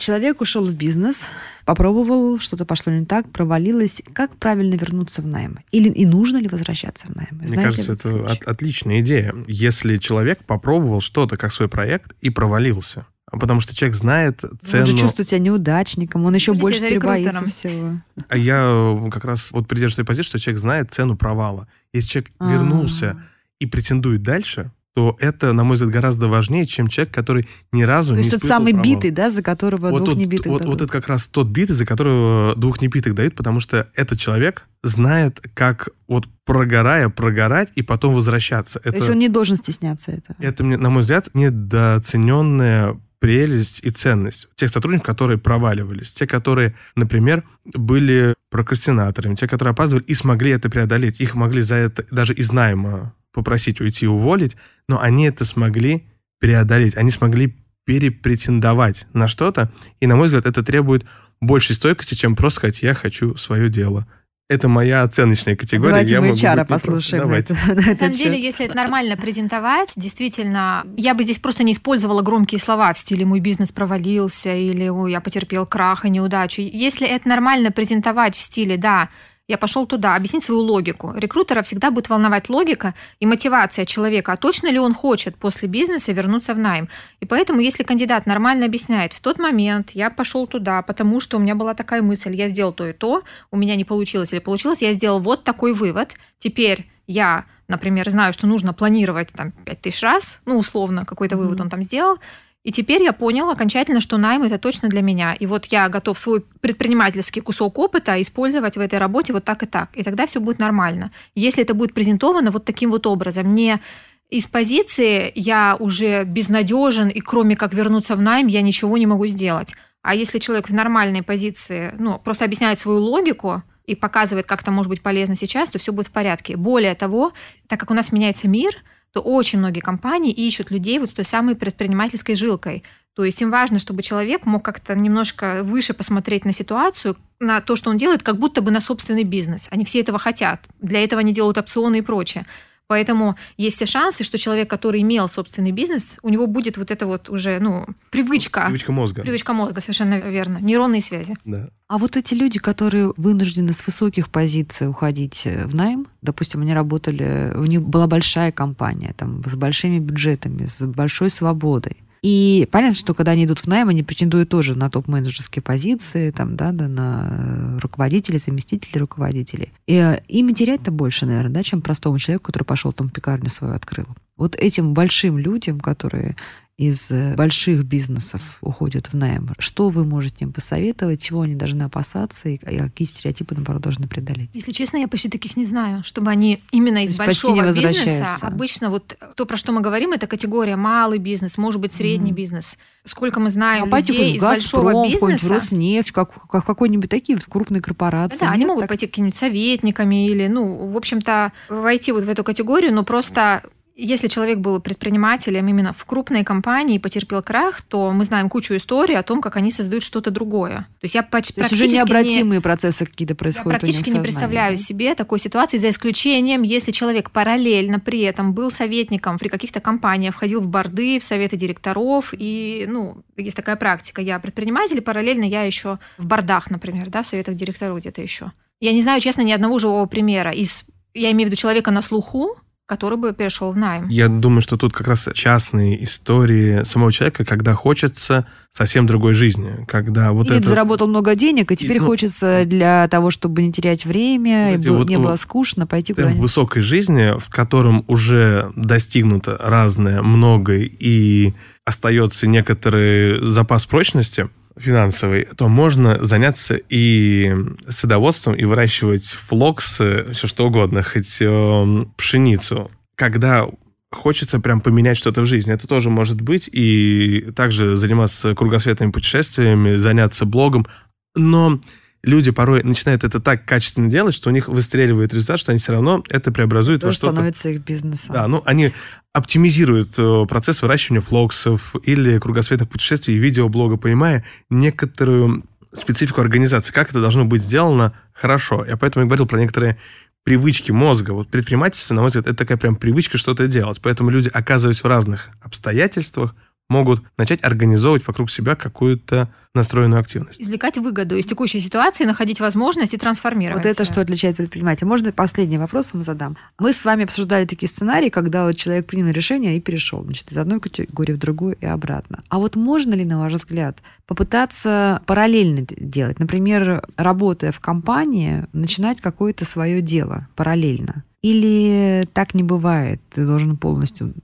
Человек 0.00 0.40
ушел 0.40 0.64
в 0.64 0.74
бизнес, 0.74 1.26
попробовал, 1.66 2.38
что-то 2.38 2.64
пошло 2.64 2.90
не 2.90 3.04
так, 3.04 3.30
провалилось. 3.30 4.02
Как 4.14 4.34
правильно 4.36 4.74
вернуться 4.74 5.20
в 5.20 5.26
найм? 5.26 5.58
Или 5.72 5.90
и 5.90 6.06
нужно 6.06 6.38
ли 6.38 6.48
возвращаться 6.48 7.06
в 7.08 7.14
найм? 7.16 7.28
Мне 7.32 7.46
Знаете 7.48 7.84
кажется, 7.84 7.92
этот 7.92 8.06
это 8.06 8.32
от- 8.32 8.44
отличная 8.44 9.00
идея. 9.00 9.34
Если 9.46 9.98
человек 9.98 10.42
попробовал 10.44 11.02
что-то 11.02 11.36
как 11.36 11.52
свой 11.52 11.68
проект 11.68 12.12
и 12.22 12.30
провалился, 12.30 13.04
потому 13.30 13.60
что 13.60 13.76
человек 13.76 13.94
знает 13.94 14.42
цену... 14.62 14.84
Он 14.84 14.90
же 14.90 14.96
чувствует 14.98 15.28
себя 15.28 15.38
неудачником, 15.40 16.24
он 16.24 16.34
еще 16.34 16.52
Будете 16.52 16.62
больше 16.62 16.78
за 16.80 16.86
теперь 16.86 17.00
боится 17.02 17.28
рекрутером. 17.32 17.50
всего. 17.50 18.00
А 18.30 18.36
я 18.38 18.62
э, 19.06 19.10
как 19.10 19.26
раз 19.26 19.52
вот 19.52 19.68
придерживаюсь 19.68 19.96
той 19.96 20.04
позиции, 20.06 20.28
что 20.30 20.38
человек 20.38 20.60
знает 20.60 20.90
цену 20.92 21.14
провала. 21.14 21.68
Если 21.92 22.08
человек 22.08 22.32
А. 22.38 22.50
вернулся 22.50 23.22
и 23.58 23.66
претендует 23.66 24.22
дальше, 24.22 24.72
то 24.94 25.16
это, 25.20 25.52
на 25.52 25.62
мой 25.64 25.74
взгляд, 25.74 25.92
гораздо 25.92 26.28
важнее, 26.28 26.66
чем 26.66 26.88
человек, 26.88 27.14
который 27.14 27.48
ни 27.72 27.82
разу 27.84 28.12
То 28.14 28.18
не 28.18 28.24
есть 28.26 28.40
тот 28.40 28.42
самый 28.48 28.72
провала. 28.72 28.94
битый, 28.96 29.10
да, 29.10 29.30
за 29.30 29.42
которого 29.42 29.90
Вот, 29.90 29.98
двух 29.98 30.08
тот- 30.10 30.18
небитых 30.18 30.46
вот, 30.46 30.58
дадут. 30.58 30.74
вот 30.74 30.82
это 30.82 30.92
как 30.92 31.08
раз 31.08 31.28
тот 31.28 31.46
битый, 31.48 31.72
за 31.74 31.86
которого 31.86 32.54
двух 32.56 32.80
небитых 32.82 33.14
дают, 33.14 33.36
потому 33.36 33.60
что 33.60 33.88
этот 33.94 34.18
человек 34.18 34.66
знает, 34.82 35.40
как 35.54 35.90
вот 36.08 36.26
прогорая, 36.44 37.08
прогорать 37.08 37.70
и 37.76 37.82
потом 37.82 38.14
возвращаться. 38.14 38.80
То 38.80 38.88
Это, 38.88 38.98
есть 38.98 39.10
он 39.10 39.18
не 39.18 39.28
должен 39.28 39.56
стесняться 39.56 40.10
этого. 40.10 40.36
это 40.40 40.64
на 40.64 40.90
мой 40.90 41.02
взгляд, 41.02 41.28
недооцененная 41.34 42.96
прелесть 43.20 43.80
и 43.84 43.90
ценность 43.90 44.48
тех 44.54 44.70
сотрудников, 44.70 45.06
которые 45.06 45.36
проваливались, 45.38 46.12
те, 46.14 46.26
которые, 46.26 46.74
например, 46.96 47.44
были 47.66 48.34
прокрастинаторами, 48.50 49.34
те, 49.34 49.46
которые 49.46 49.72
опаздывали 49.72 50.04
и 50.06 50.14
смогли 50.14 50.50
это 50.52 50.70
преодолеть. 50.70 51.20
Их 51.20 51.34
могли 51.34 51.60
за 51.60 51.74
это 51.76 52.04
даже 52.10 52.32
из 52.32 52.50
найма 52.50 53.12
попросить 53.32 53.80
уйти, 53.80 54.06
уволить, 54.06 54.56
но 54.88 55.00
они 55.00 55.24
это 55.26 55.44
смогли 55.44 56.06
преодолеть, 56.40 56.96
они 56.96 57.10
смогли 57.10 57.56
перепретендовать 57.84 59.06
на 59.12 59.28
что-то, 59.28 59.70
и, 60.00 60.06
на 60.06 60.16
мой 60.16 60.26
взгляд, 60.26 60.46
это 60.46 60.62
требует 60.62 61.04
большей 61.40 61.74
стойкости, 61.74 62.14
чем 62.14 62.36
просто 62.36 62.58
сказать 62.60 62.82
«я 62.82 62.94
хочу 62.94 63.36
свое 63.36 63.68
дело». 63.68 64.06
Это 64.48 64.66
моя 64.66 65.02
оценочная 65.04 65.54
категория. 65.54 65.90
Давайте 65.90 66.14
я 66.16 66.20
мы 66.20 66.30
HR 66.30 66.64
послушаем. 66.66 67.22
на 67.22 67.28
Давайте. 67.28 67.54
это- 67.54 67.66
на 67.68 67.74
На 67.74 67.80
этот 67.82 67.98
самом 68.00 68.14
счет. 68.14 68.22
деле, 68.24 68.42
если 68.42 68.66
это 68.66 68.74
нормально 68.74 69.16
презентовать, 69.16 69.92
действительно, 69.94 70.84
я 70.96 71.14
бы 71.14 71.22
здесь 71.22 71.38
просто 71.38 71.62
не 71.62 71.70
использовала 71.70 72.20
громкие 72.22 72.58
слова 72.58 72.92
в 72.92 72.98
стиле 72.98 73.24
«мой 73.24 73.38
бизнес 73.38 73.70
провалился» 73.70 74.52
или 74.52 74.88
«ой, 74.88 75.12
я 75.12 75.20
потерпел 75.20 75.66
крах 75.66 76.04
и 76.04 76.10
неудачу». 76.10 76.62
Если 76.62 77.06
это 77.06 77.28
нормально 77.28 77.70
презентовать 77.70 78.34
в 78.34 78.40
стиле 78.40 78.76
«да, 78.76 79.08
я 79.50 79.58
пошел 79.58 79.84
туда, 79.84 80.14
объяснить 80.14 80.44
свою 80.44 80.60
логику. 80.60 81.12
Рекрутера 81.16 81.62
всегда 81.62 81.90
будет 81.90 82.08
волновать 82.08 82.48
логика 82.48 82.94
и 83.18 83.26
мотивация 83.26 83.84
человека, 83.84 84.32
а 84.32 84.36
точно 84.36 84.68
ли 84.68 84.78
он 84.78 84.94
хочет 84.94 85.34
после 85.34 85.68
бизнеса 85.68 86.12
вернуться 86.12 86.54
в 86.54 86.58
найм. 86.58 86.88
И 87.18 87.26
поэтому, 87.26 87.60
если 87.60 87.82
кандидат 87.82 88.26
нормально 88.26 88.66
объясняет, 88.66 89.12
в 89.12 89.20
тот 89.20 89.40
момент 89.40 89.90
я 89.90 90.10
пошел 90.10 90.46
туда, 90.46 90.82
потому 90.82 91.18
что 91.20 91.36
у 91.36 91.40
меня 91.40 91.56
была 91.56 91.74
такая 91.74 92.00
мысль, 92.00 92.36
я 92.36 92.46
сделал 92.46 92.72
то 92.72 92.86
и 92.86 92.92
то, 92.92 93.22
у 93.50 93.56
меня 93.56 93.74
не 93.74 93.84
получилось 93.84 94.32
или 94.32 94.38
получилось, 94.38 94.82
я 94.82 94.92
сделал 94.92 95.18
вот 95.18 95.42
такой 95.42 95.74
вывод, 95.74 96.14
теперь 96.38 96.88
я, 97.08 97.44
например, 97.66 98.08
знаю, 98.08 98.32
что 98.32 98.46
нужно 98.46 98.72
планировать 98.72 99.30
там 99.32 99.50
5000 99.50 100.02
раз, 100.04 100.42
ну, 100.46 100.58
условно, 100.58 101.04
какой-то 101.04 101.36
вывод 101.36 101.54
Мгм. 101.54 101.62
он 101.62 101.70
там 101.70 101.82
сделал, 101.82 102.18
и 102.62 102.72
теперь 102.72 103.02
я 103.02 103.12
понял 103.12 103.48
окончательно, 103.48 104.00
что 104.00 104.18
найм 104.18 104.42
это 104.42 104.58
точно 104.58 104.88
для 104.88 105.00
меня. 105.00 105.32
И 105.32 105.46
вот 105.46 105.66
я 105.66 105.88
готов 105.88 106.18
свой 106.18 106.42
предпринимательский 106.60 107.40
кусок 107.40 107.78
опыта 107.78 108.20
использовать 108.20 108.76
в 108.76 108.80
этой 108.80 108.98
работе 108.98 109.32
вот 109.32 109.44
так 109.44 109.62
и 109.62 109.66
так. 109.66 109.96
И 109.96 110.02
тогда 110.02 110.26
все 110.26 110.40
будет 110.40 110.58
нормально. 110.58 111.10
Если 111.34 111.62
это 111.62 111.72
будет 111.72 111.94
презентовано 111.94 112.50
вот 112.50 112.66
таким 112.66 112.90
вот 112.90 113.06
образом, 113.06 113.54
не 113.54 113.80
из 114.28 114.46
позиции 114.46 115.32
я 115.34 115.74
уже 115.78 116.24
безнадежен, 116.24 117.08
и 117.08 117.20
кроме 117.20 117.56
как 117.56 117.72
вернуться 117.72 118.14
в 118.14 118.20
найм, 118.20 118.46
я 118.46 118.60
ничего 118.60 118.98
не 118.98 119.06
могу 119.06 119.26
сделать. 119.26 119.74
А 120.02 120.14
если 120.14 120.38
человек 120.38 120.68
в 120.68 120.74
нормальной 120.74 121.22
позиции, 121.22 121.94
ну, 121.98 122.18
просто 122.18 122.44
объясняет 122.44 122.78
свою 122.78 123.00
логику 123.00 123.62
и 123.86 123.94
показывает, 123.94 124.46
как 124.46 124.60
это 124.62 124.70
может 124.70 124.90
быть 124.90 125.02
полезно 125.02 125.34
сейчас, 125.34 125.70
то 125.70 125.78
все 125.78 125.92
будет 125.92 126.08
в 126.08 126.12
порядке. 126.12 126.56
Более 126.56 126.94
того, 126.94 127.32
так 127.68 127.80
как 127.80 127.90
у 127.90 127.94
нас 127.94 128.12
меняется 128.12 128.48
мир, 128.48 128.72
то 129.12 129.20
очень 129.20 129.58
многие 129.58 129.80
компании 129.80 130.32
ищут 130.32 130.70
людей 130.70 130.98
вот 130.98 131.10
с 131.10 131.14
той 131.14 131.24
самой 131.24 131.56
предпринимательской 131.56 132.34
жилкой. 132.34 132.84
То 133.14 133.24
есть 133.24 133.42
им 133.42 133.50
важно, 133.50 133.78
чтобы 133.78 134.02
человек 134.02 134.46
мог 134.46 134.64
как-то 134.64 134.94
немножко 134.94 135.62
выше 135.64 135.94
посмотреть 135.94 136.44
на 136.44 136.52
ситуацию, 136.52 137.16
на 137.40 137.60
то, 137.60 137.74
что 137.76 137.90
он 137.90 137.98
делает, 137.98 138.22
как 138.22 138.38
будто 138.38 138.62
бы 138.62 138.70
на 138.70 138.80
собственный 138.80 139.24
бизнес. 139.24 139.68
Они 139.70 139.84
все 139.84 140.00
этого 140.00 140.18
хотят. 140.18 140.60
Для 140.80 141.02
этого 141.02 141.20
они 141.20 141.32
делают 141.32 141.58
опционы 141.58 141.98
и 141.98 142.02
прочее. 142.02 142.46
Поэтому 142.90 143.36
есть 143.56 143.76
все 143.76 143.86
шансы, 143.86 144.24
что 144.24 144.36
человек, 144.36 144.68
который 144.68 145.02
имел 145.02 145.28
собственный 145.28 145.70
бизнес, 145.70 146.18
у 146.22 146.28
него 146.28 146.48
будет 146.48 146.76
вот 146.76 146.90
это 146.90 147.06
вот 147.06 147.30
уже, 147.30 147.60
ну, 147.60 147.86
привычка. 148.10 148.62
Привычка 148.66 148.90
мозга. 148.90 149.22
Привычка 149.22 149.52
мозга, 149.52 149.80
совершенно 149.80 150.14
верно. 150.16 150.58
Нейронные 150.58 151.00
связи. 151.00 151.36
Да. 151.44 151.68
А 151.86 151.98
вот 151.98 152.16
эти 152.16 152.34
люди, 152.34 152.58
которые 152.58 153.12
вынуждены 153.16 153.72
с 153.74 153.86
высоких 153.86 154.28
позиций 154.28 154.88
уходить 154.88 155.42
э, 155.44 155.66
в 155.66 155.74
найм, 155.76 156.08
допустим, 156.20 156.62
они 156.62 156.74
работали, 156.74 157.52
у 157.54 157.64
них 157.64 157.80
была 157.82 158.08
большая 158.08 158.50
компания, 158.50 159.14
там, 159.16 159.40
с 159.46 159.54
большими 159.54 160.00
бюджетами, 160.00 160.66
с 160.66 160.84
большой 160.84 161.30
свободой. 161.30 161.96
И 162.22 162.68
понятно, 162.70 162.94
что 162.94 163.14
когда 163.14 163.32
они 163.32 163.46
идут 163.46 163.60
в 163.60 163.66
найм, 163.66 163.88
они 163.88 164.02
претендуют 164.02 164.50
тоже 164.50 164.74
на 164.74 164.90
топ-менеджерские 164.90 165.62
позиции, 165.62 166.30
там, 166.30 166.54
да, 166.54 166.72
да, 166.72 166.86
на 166.86 167.78
руководителей, 167.80 168.38
заместителей 168.38 169.00
руководителей. 169.00 169.72
И 169.86 169.94
э, 169.94 170.20
им 170.28 170.52
терять-то 170.52 170.90
больше, 170.90 171.24
наверное, 171.24 171.54
да, 171.54 171.62
чем 171.62 171.80
простому 171.80 172.18
человеку, 172.18 172.46
который 172.46 172.64
пошел 172.64 172.92
там 172.92 173.08
пекарню 173.08 173.48
свою 173.48 173.74
открыл. 173.74 174.06
Вот 174.36 174.54
этим 174.56 174.92
большим 174.92 175.38
людям, 175.38 175.80
которые 175.80 176.36
из 176.80 177.10
э, 177.10 177.34
больших 177.36 177.84
бизнесов 177.84 178.56
уходят 178.62 179.08
в 179.08 179.14
найм, 179.14 179.50
что 179.58 179.90
вы 179.90 180.06
можете 180.06 180.46
им 180.46 180.52
посоветовать, 180.52 181.22
чего 181.22 181.42
они 181.42 181.54
должны 181.54 181.82
опасаться 181.82 182.48
и 182.48 182.56
какие 182.56 183.06
стереотипы, 183.06 183.54
наоборот, 183.54 183.82
должны 183.82 184.08
преодолеть? 184.08 184.48
Если 184.54 184.72
честно, 184.72 184.96
я 184.96 185.06
почти 185.06 185.28
таких 185.28 185.58
не 185.58 185.64
знаю, 185.64 186.02
чтобы 186.04 186.30
они 186.30 186.62
именно 186.72 187.04
из 187.04 187.18
большого 187.18 187.70
не 187.70 187.82
бизнеса. 187.82 188.38
Обычно 188.40 188.88
вот 188.88 189.14
то, 189.36 189.44
про 189.44 189.58
что 189.58 189.72
мы 189.72 189.82
говорим, 189.82 190.12
это 190.12 190.26
категория 190.26 190.76
малый 190.76 191.18
бизнес, 191.18 191.58
может 191.58 191.82
быть, 191.82 191.92
средний 191.92 192.30
Мгм. 192.30 192.36
бизнес. 192.36 192.78
Сколько 193.04 193.40
мы 193.40 193.50
знаем 193.50 193.92
А 193.92 193.98
людей 193.98 194.36
из 194.36 194.40
большого 194.40 194.84
«Газпром», 194.84 195.10
какой-нибудь 195.10 195.32
бизнеса. 195.32 195.54
Роснефть, 195.54 196.12
как, 196.12 196.48
как 196.48 196.64
какой-нибудь 196.64 197.10
такие 197.10 197.36
вот 197.36 197.44
крупные 197.44 197.82
корпорации. 197.82 198.40
Да, 198.40 198.52
они 198.52 198.60
Нет, 198.60 198.68
могут 198.68 198.82
так? 198.84 198.88
пойти 198.88 199.06
какими-нибудь 199.06 199.36
советниками 199.36 200.28
или, 200.30 200.46
ну, 200.46 200.86
в 200.86 200.96
общем-то, 200.96 201.52
войти 201.68 202.12
вот 202.12 202.24
в 202.24 202.28
эту 202.30 202.42
категорию, 202.42 202.94
но 202.94 203.04
просто 203.04 203.62
если 204.02 204.28
человек 204.28 204.58
был 204.58 204.80
предпринимателем 204.80 205.68
именно 205.68 205.92
в 205.92 206.04
крупной 206.04 206.44
компании 206.44 206.96
и 206.96 206.98
потерпел 206.98 207.42
крах, 207.42 207.82
то 207.82 208.12
мы 208.12 208.24
знаем 208.24 208.48
кучу 208.48 208.74
историй 208.76 209.16
о 209.16 209.22
том, 209.22 209.40
как 209.40 209.56
они 209.56 209.70
создают 209.70 210.02
что-то 210.02 210.30
другое. 210.30 210.88
То 211.00 211.04
есть 211.04 211.14
я 211.14 211.22
поч- 211.22 211.52
То 211.52 211.60
есть 211.62 211.72
уже 211.72 211.82
практически 211.82 211.86
не- 211.88 211.94
необратимые 211.96 212.60
процессы 212.60 213.06
какие-то 213.06 213.32
я 213.32 213.36
происходят 213.36 213.66
них 213.72 213.80
практически 213.80 214.10
не 214.10 214.20
представляю 214.22 214.76
да? 214.76 214.82
себе 214.82 215.14
такой 215.14 215.38
ситуации, 215.38 215.76
за 215.78 215.90
исключением, 215.90 216.62
если 216.62 216.92
человек 216.92 217.30
параллельно 217.30 218.00
при 218.00 218.20
этом 218.20 218.54
был 218.54 218.70
советником 218.70 219.38
при 219.38 219.48
каких-то 219.48 219.80
компаниях, 219.80 220.34
входил 220.34 220.60
в 220.60 220.66
борды, 220.66 221.18
в 221.18 221.22
советы 221.22 221.56
директоров, 221.56 222.32
и, 222.36 222.86
ну, 222.88 223.22
есть 223.36 223.56
такая 223.56 223.76
практика. 223.76 224.22
Я 224.22 224.38
предприниматель, 224.38 224.96
и 224.98 225.00
параллельно 225.00 225.44
я 225.44 225.62
еще 225.62 225.98
в 226.18 226.26
бордах, 226.26 226.70
например, 226.70 227.10
да, 227.10 227.22
в 227.22 227.26
советах 227.26 227.54
директоров 227.54 227.98
где-то 227.98 228.22
еще. 228.22 228.52
Я 228.80 228.92
не 228.92 229.02
знаю, 229.02 229.20
честно, 229.20 229.42
ни 229.42 229.52
одного 229.52 229.78
живого 229.78 230.06
примера 230.06 230.50
из, 230.52 230.84
я 231.12 231.30
имею 231.32 231.48
в 231.48 231.52
виду 231.52 231.56
человека 231.56 231.90
на 231.90 232.00
слуху, 232.02 232.56
который 232.90 233.16
бы 233.16 233.32
перешел 233.32 233.70
в 233.70 233.76
найм. 233.76 234.08
Я 234.08 234.26
думаю, 234.26 234.62
что 234.62 234.76
тут 234.76 234.92
как 234.92 235.06
раз 235.06 235.28
частные 235.32 236.02
истории 236.02 236.82
самого 236.82 237.12
человека, 237.12 237.44
когда 237.44 237.72
хочется 237.72 238.48
совсем 238.68 239.06
другой 239.06 239.32
жизни, 239.32 239.86
когда 239.86 240.32
вот 240.32 240.48
Или 240.48 240.58
это... 240.58 240.70
заработал 240.70 241.06
много 241.06 241.36
денег, 241.36 241.70
и 241.70 241.76
теперь 241.76 242.00
ну, 242.00 242.06
хочется 242.06 242.64
для 242.66 243.06
того, 243.06 243.30
чтобы 243.30 243.62
не 243.62 243.72
терять 243.72 244.04
время, 244.04 244.74
и 244.74 244.76
было- 244.76 244.98
вот, 244.98 245.08
не 245.08 245.18
было 245.18 245.36
скучно, 245.36 245.86
пойти 245.86 246.14
куда-нибудь. 246.14 246.42
высокой 246.42 246.82
жизни, 246.82 247.38
в 247.38 247.48
котором 247.48 248.04
уже 248.08 248.72
достигнуто 248.74 249.56
разное, 249.60 250.20
многое, 250.20 250.80
и 250.82 251.54
остается 251.84 252.48
некоторый 252.48 253.40
запас 253.46 253.86
прочности 253.86 254.48
финансовый, 254.76 255.44
то 255.56 255.68
можно 255.68 256.24
заняться 256.24 256.76
и 256.88 257.54
садоводством, 257.88 258.54
и 258.54 258.64
выращивать 258.64 259.26
флоксы, 259.26 260.32
все 260.32 260.46
что 260.46 260.66
угодно, 260.66 261.02
хоть 261.02 261.38
э, 261.40 262.04
пшеницу. 262.16 262.90
Когда 263.16 263.66
хочется 264.10 264.60
прям 264.60 264.80
поменять 264.80 265.16
что-то 265.16 265.42
в 265.42 265.46
жизни. 265.46 265.72
Это 265.72 265.86
тоже 265.86 266.10
может 266.10 266.40
быть. 266.40 266.68
И 266.72 267.46
также 267.54 267.96
заниматься 267.96 268.54
кругосветными 268.54 269.12
путешествиями, 269.12 269.96
заняться 269.96 270.44
блогом. 270.46 270.86
Но 271.34 271.80
люди 272.22 272.50
порой 272.50 272.82
начинают 272.82 273.24
это 273.24 273.40
так 273.40 273.64
качественно 273.64 274.10
делать, 274.10 274.34
что 274.34 274.50
у 274.50 274.52
них 274.52 274.68
выстреливает 274.68 275.32
результат, 275.32 275.60
что 275.60 275.72
они 275.72 275.78
все 275.78 275.92
равно 275.92 276.22
это 276.28 276.52
преобразуют 276.52 277.02
во 277.02 277.08
Тоже 277.08 277.16
что-то. 277.18 277.32
становится 277.34 277.68
их 277.70 277.80
бизнесом. 277.82 278.34
Да, 278.34 278.46
ну 278.46 278.62
они 278.66 278.92
оптимизируют 279.32 280.10
э, 280.18 280.46
процесс 280.48 280.82
выращивания 280.82 281.20
флоксов 281.20 281.94
или 282.04 282.38
кругосветных 282.38 282.88
путешествий 282.88 283.36
и 283.36 283.38
видеоблога, 283.38 283.96
понимая 283.96 284.44
некоторую 284.68 285.64
специфику 285.92 286.40
организации, 286.40 286.92
как 286.92 287.10
это 287.10 287.20
должно 287.20 287.44
быть 287.44 287.62
сделано 287.62 288.12
хорошо. 288.32 288.84
Я 288.86 288.96
поэтому 288.96 289.24
и 289.24 289.26
говорил 289.26 289.46
про 289.46 289.58
некоторые 289.58 289.98
привычки 290.44 290.90
мозга. 290.92 291.32
Вот 291.32 291.48
предпринимательство, 291.48 292.14
на 292.14 292.22
мой 292.22 292.28
взгляд, 292.28 292.46
это 292.46 292.56
такая 292.56 292.78
прям 292.78 292.96
привычка 292.96 293.38
что-то 293.38 293.66
делать. 293.66 294.00
Поэтому 294.02 294.30
люди, 294.30 294.50
оказываясь 294.52 295.02
в 295.02 295.06
разных 295.06 295.50
обстоятельствах, 295.60 296.54
могут 296.90 297.22
начать 297.38 297.64
организовывать 297.64 298.26
вокруг 298.26 298.50
себя 298.50 298.74
какую-то 298.74 299.48
настроенную 299.74 300.20
активность. 300.20 300.60
Извлекать 300.60 300.98
выгоду 300.98 301.36
из 301.36 301.46
текущей 301.46 301.80
ситуации, 301.80 302.24
находить 302.24 302.58
возможность 302.60 303.14
и 303.14 303.16
трансформировать. 303.16 303.84
Вот 303.84 303.88
это 303.88 304.04
что 304.04 304.20
отличает 304.20 304.56
предпринимателя. 304.56 305.06
Можно 305.06 305.32
последний 305.32 305.78
вопрос 305.78 306.12
ему 306.12 306.24
задам? 306.24 306.56
Мы 306.78 306.92
с 306.92 307.04
вами 307.04 307.24
обсуждали 307.24 307.66
такие 307.66 307.88
сценарии, 307.88 308.28
когда 308.28 308.66
вот 308.66 308.76
человек 308.76 309.06
принял 309.06 309.28
решение 309.28 309.76
и 309.76 309.80
перешел 309.80 310.24
значит, 310.24 310.50
из 310.50 310.58
одной 310.58 310.80
категории 310.80 311.32
в 311.32 311.38
другую 311.38 311.76
и 311.80 311.86
обратно. 311.86 312.42
А 312.48 312.58
вот 312.58 312.74
можно 312.74 313.14
ли, 313.14 313.24
на 313.24 313.38
ваш 313.38 313.52
взгляд, 313.52 314.02
попытаться 314.26 315.22
параллельно 315.26 315.86
делать? 315.96 316.40
Например, 316.40 317.04
работая 317.16 317.70
в 317.70 317.78
компании, 317.78 318.66
начинать 318.72 319.20
какое-то 319.20 319.64
свое 319.64 320.02
дело 320.02 320.48
параллельно? 320.56 321.22
Или 321.42 322.28
так 322.34 322.54
не 322.54 322.62
бывает? 322.62 323.20
Ты 323.30 323.46
должен 323.46 323.76
полностью 323.76 324.34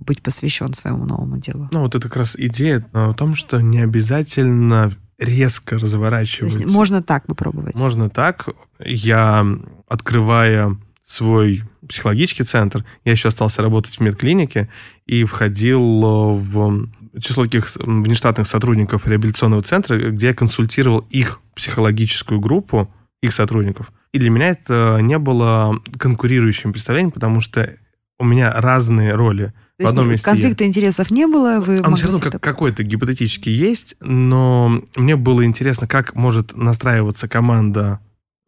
быть 0.00 0.22
посвящен 0.22 0.72
своему 0.74 1.04
новому 1.04 1.38
делу? 1.38 1.68
Ну, 1.72 1.82
вот 1.82 1.94
это 1.94 2.08
как 2.08 2.16
раз 2.18 2.36
идея 2.36 2.84
о 2.92 3.12
том, 3.14 3.34
что 3.34 3.60
не 3.60 3.80
обязательно 3.80 4.92
резко 5.18 5.78
разворачивать. 5.78 6.56
есть 6.56 6.72
можно 6.72 7.02
так 7.02 7.26
попробовать? 7.26 7.76
Можно 7.76 8.08
так. 8.08 8.48
Я, 8.78 9.46
открывая 9.86 10.76
свой 11.04 11.62
психологический 11.86 12.44
центр, 12.44 12.84
я 13.04 13.12
еще 13.12 13.28
остался 13.28 13.62
работать 13.62 13.94
в 13.96 14.00
медклинике 14.00 14.70
и 15.06 15.24
входил 15.24 15.80
э, 15.80 16.34
в 16.36 16.88
число 17.20 17.44
таких 17.44 17.66
внештатных 17.76 18.46
сотрудников 18.46 19.06
реабилитационного 19.06 19.62
центра, 19.62 20.10
где 20.10 20.28
я 20.28 20.34
консультировал 20.34 21.00
их 21.10 21.40
психологическую 21.54 22.40
группу, 22.40 22.92
их 23.22 23.32
сотрудников. 23.32 23.92
И 24.12 24.18
для 24.18 24.30
меня 24.30 24.48
это 24.48 24.98
не 25.02 25.18
было 25.18 25.78
конкурирующим 25.98 26.72
представлением, 26.72 27.10
потому 27.10 27.40
что 27.40 27.76
у 28.18 28.24
меня 28.24 28.52
разные 28.52 29.14
роли. 29.14 29.52
То 29.80 29.86
в 29.86 29.90
одном 29.90 30.10
есть 30.10 30.26
месте 30.26 30.30
я- 30.30 30.36
конфликта 30.36 30.66
интересов 30.66 31.10
не 31.10 31.26
было, 31.26 31.60
вы 31.60 31.82
он 31.82 31.96
все 31.96 32.06
равно 32.06 32.20
как, 32.20 32.40
какой-то 32.40 32.82
гипотетически 32.82 33.48
есть, 33.48 33.96
но 34.00 34.82
мне 34.96 35.16
было 35.16 35.44
интересно, 35.44 35.86
как 35.88 36.14
может 36.14 36.56
настраиваться 36.56 37.28
команда 37.28 38.00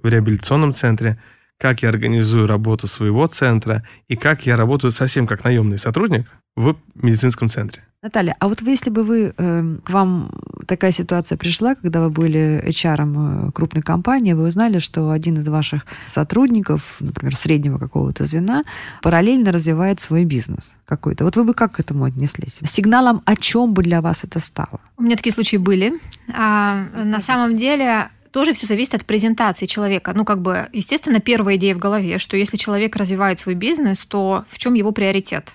в 0.02 0.08
реабилитационном 0.08 0.74
центре, 0.74 1.18
как 1.58 1.82
я 1.82 1.88
организую 1.88 2.46
работу 2.46 2.86
своего 2.88 3.26
центра 3.28 3.86
и 4.08 4.16
как 4.16 4.46
я 4.46 4.56
работаю 4.56 4.92
совсем 4.92 5.26
как 5.26 5.44
наемный 5.44 5.78
сотрудник 5.78 6.26
в 6.56 6.76
медицинском 6.94 7.48
центре. 7.48 7.82
Наталья, 8.02 8.34
а 8.40 8.48
вот 8.48 8.62
вы, 8.62 8.70
если 8.70 8.90
бы 8.90 9.04
вы, 9.04 9.32
э, 9.36 9.64
к 9.84 9.90
вам 9.90 10.28
такая 10.66 10.90
ситуация 10.90 11.38
пришла, 11.38 11.76
когда 11.76 12.00
вы 12.00 12.10
были 12.10 12.60
HR 12.66 13.48
э, 13.48 13.52
крупной 13.52 13.82
компании, 13.82 14.32
вы 14.32 14.48
узнали, 14.48 14.80
что 14.80 15.10
один 15.10 15.38
из 15.38 15.46
ваших 15.46 15.86
сотрудников, 16.08 16.96
например, 16.98 17.36
среднего 17.36 17.78
какого-то 17.78 18.24
звена, 18.24 18.62
параллельно 19.02 19.52
развивает 19.52 20.00
свой 20.00 20.24
бизнес 20.24 20.78
какой-то. 20.84 21.22
Вот 21.22 21.36
вы 21.36 21.44
бы 21.44 21.54
как 21.54 21.74
к 21.76 21.80
этому 21.80 22.02
отнеслись? 22.02 22.60
Сигналом 22.64 23.22
о 23.24 23.36
чем 23.36 23.72
бы 23.72 23.84
для 23.84 24.00
вас 24.00 24.24
это 24.24 24.40
стало? 24.40 24.80
У 24.96 25.02
меня 25.02 25.14
такие 25.14 25.32
случаи 25.32 25.58
были. 25.58 25.92
А, 26.34 26.86
на 27.04 27.20
самом 27.20 27.56
деле 27.56 28.08
тоже 28.32 28.52
все 28.52 28.66
зависит 28.66 28.94
от 28.94 29.04
презентации 29.04 29.66
человека. 29.66 30.12
Ну, 30.12 30.24
как 30.24 30.42
бы, 30.42 30.66
естественно, 30.72 31.20
первая 31.20 31.54
идея 31.54 31.76
в 31.76 31.78
голове, 31.78 32.18
что 32.18 32.36
если 32.36 32.56
человек 32.56 32.96
развивает 32.96 33.38
свой 33.38 33.54
бизнес, 33.54 34.04
то 34.04 34.44
в 34.50 34.58
чем 34.58 34.74
его 34.74 34.90
приоритет? 34.90 35.54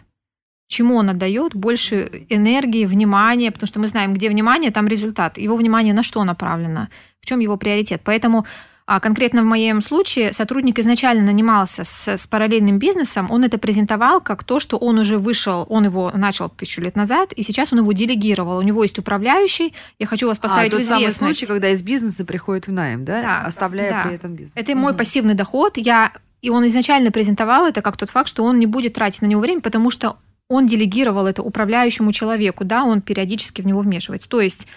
Чему 0.68 0.96
он 0.96 1.10
отдает 1.10 1.56
больше 1.56 2.26
энергии, 2.30 2.86
внимания, 2.86 3.52
потому 3.52 3.68
что 3.68 3.80
мы 3.80 3.88
знаем, 3.88 4.14
где 4.14 4.30
внимание, 4.30 4.72
там 4.72 4.88
результат. 4.88 5.38
Его 5.38 5.56
внимание 5.56 5.94
на 5.94 6.04
что 6.04 6.24
направлено, 6.24 6.90
в 7.22 7.26
чем 7.26 7.40
его 7.40 7.58
приоритет. 7.58 8.02
Поэтому 8.04 8.46
а 8.90 9.02
конкретно 9.02 9.42
в 9.42 9.46
моем 9.46 9.82
случае 9.82 10.32
сотрудник 10.32 10.80
изначально 10.80 11.22
нанимался 11.24 11.84
с, 11.84 12.08
с 12.08 12.26
параллельным 12.26 12.80
бизнесом, 12.80 13.28
он 13.30 13.44
это 13.44 13.58
презентовал 13.58 14.22
как 14.22 14.46
то, 14.46 14.62
что 14.62 14.78
он 14.78 14.98
уже 14.98 15.18
вышел, 15.18 15.66
он 15.68 15.84
его 15.84 16.10
начал 16.16 16.48
тысячу 16.48 16.80
лет 16.80 16.96
назад, 16.96 17.34
и 17.34 17.44
сейчас 17.44 17.74
он 17.74 17.80
его 17.80 17.92
делегировал. 17.92 18.58
У 18.60 18.62
него 18.62 18.84
есть 18.84 18.98
управляющий, 18.98 19.74
я 20.00 20.08
хочу 20.08 20.26
вас 20.26 20.40
поставить 20.40 20.72
а, 20.72 20.78
в 20.78 20.80
тот 20.80 20.88
самый 20.88 21.02
известность. 21.02 21.40
случай, 21.40 21.46
когда 21.48 21.70
из 21.70 21.82
бизнеса 21.84 22.24
приходит 22.24 22.68
в 22.68 22.72
найм, 22.72 23.04
да? 23.04 23.22
Да, 23.22 23.42
Оставляя 23.42 23.92
да. 23.92 24.04
при 24.04 24.16
этом 24.16 24.36
бизнес. 24.36 24.54
Это 24.56 24.74
мой 24.74 24.94
Мгм. 24.94 24.98
пассивный 25.00 25.34
доход. 25.34 25.76
Я, 25.76 26.14
и 26.42 26.50
он 26.50 26.66
изначально 26.68 27.12
презентовал 27.12 27.66
это 27.68 27.82
как 27.82 27.98
тот 27.98 28.10
факт, 28.10 28.30
что 28.30 28.46
он 28.46 28.58
не 28.58 28.68
будет 28.68 28.94
тратить 28.94 29.22
на 29.22 29.26
него 29.26 29.42
время, 29.42 29.60
потому 29.60 29.92
что 29.92 30.16
он 30.50 30.66
делегировал 30.68 31.28
это 31.28 31.42
управляющему 31.42 32.12
человеку, 32.12 32.64
да, 32.64 32.84
он 32.84 33.02
периодически 33.02 33.62
в 33.62 33.66
него 33.66 33.82
вмешивается. 33.82 34.30
То 34.30 34.42
есть 34.42 34.68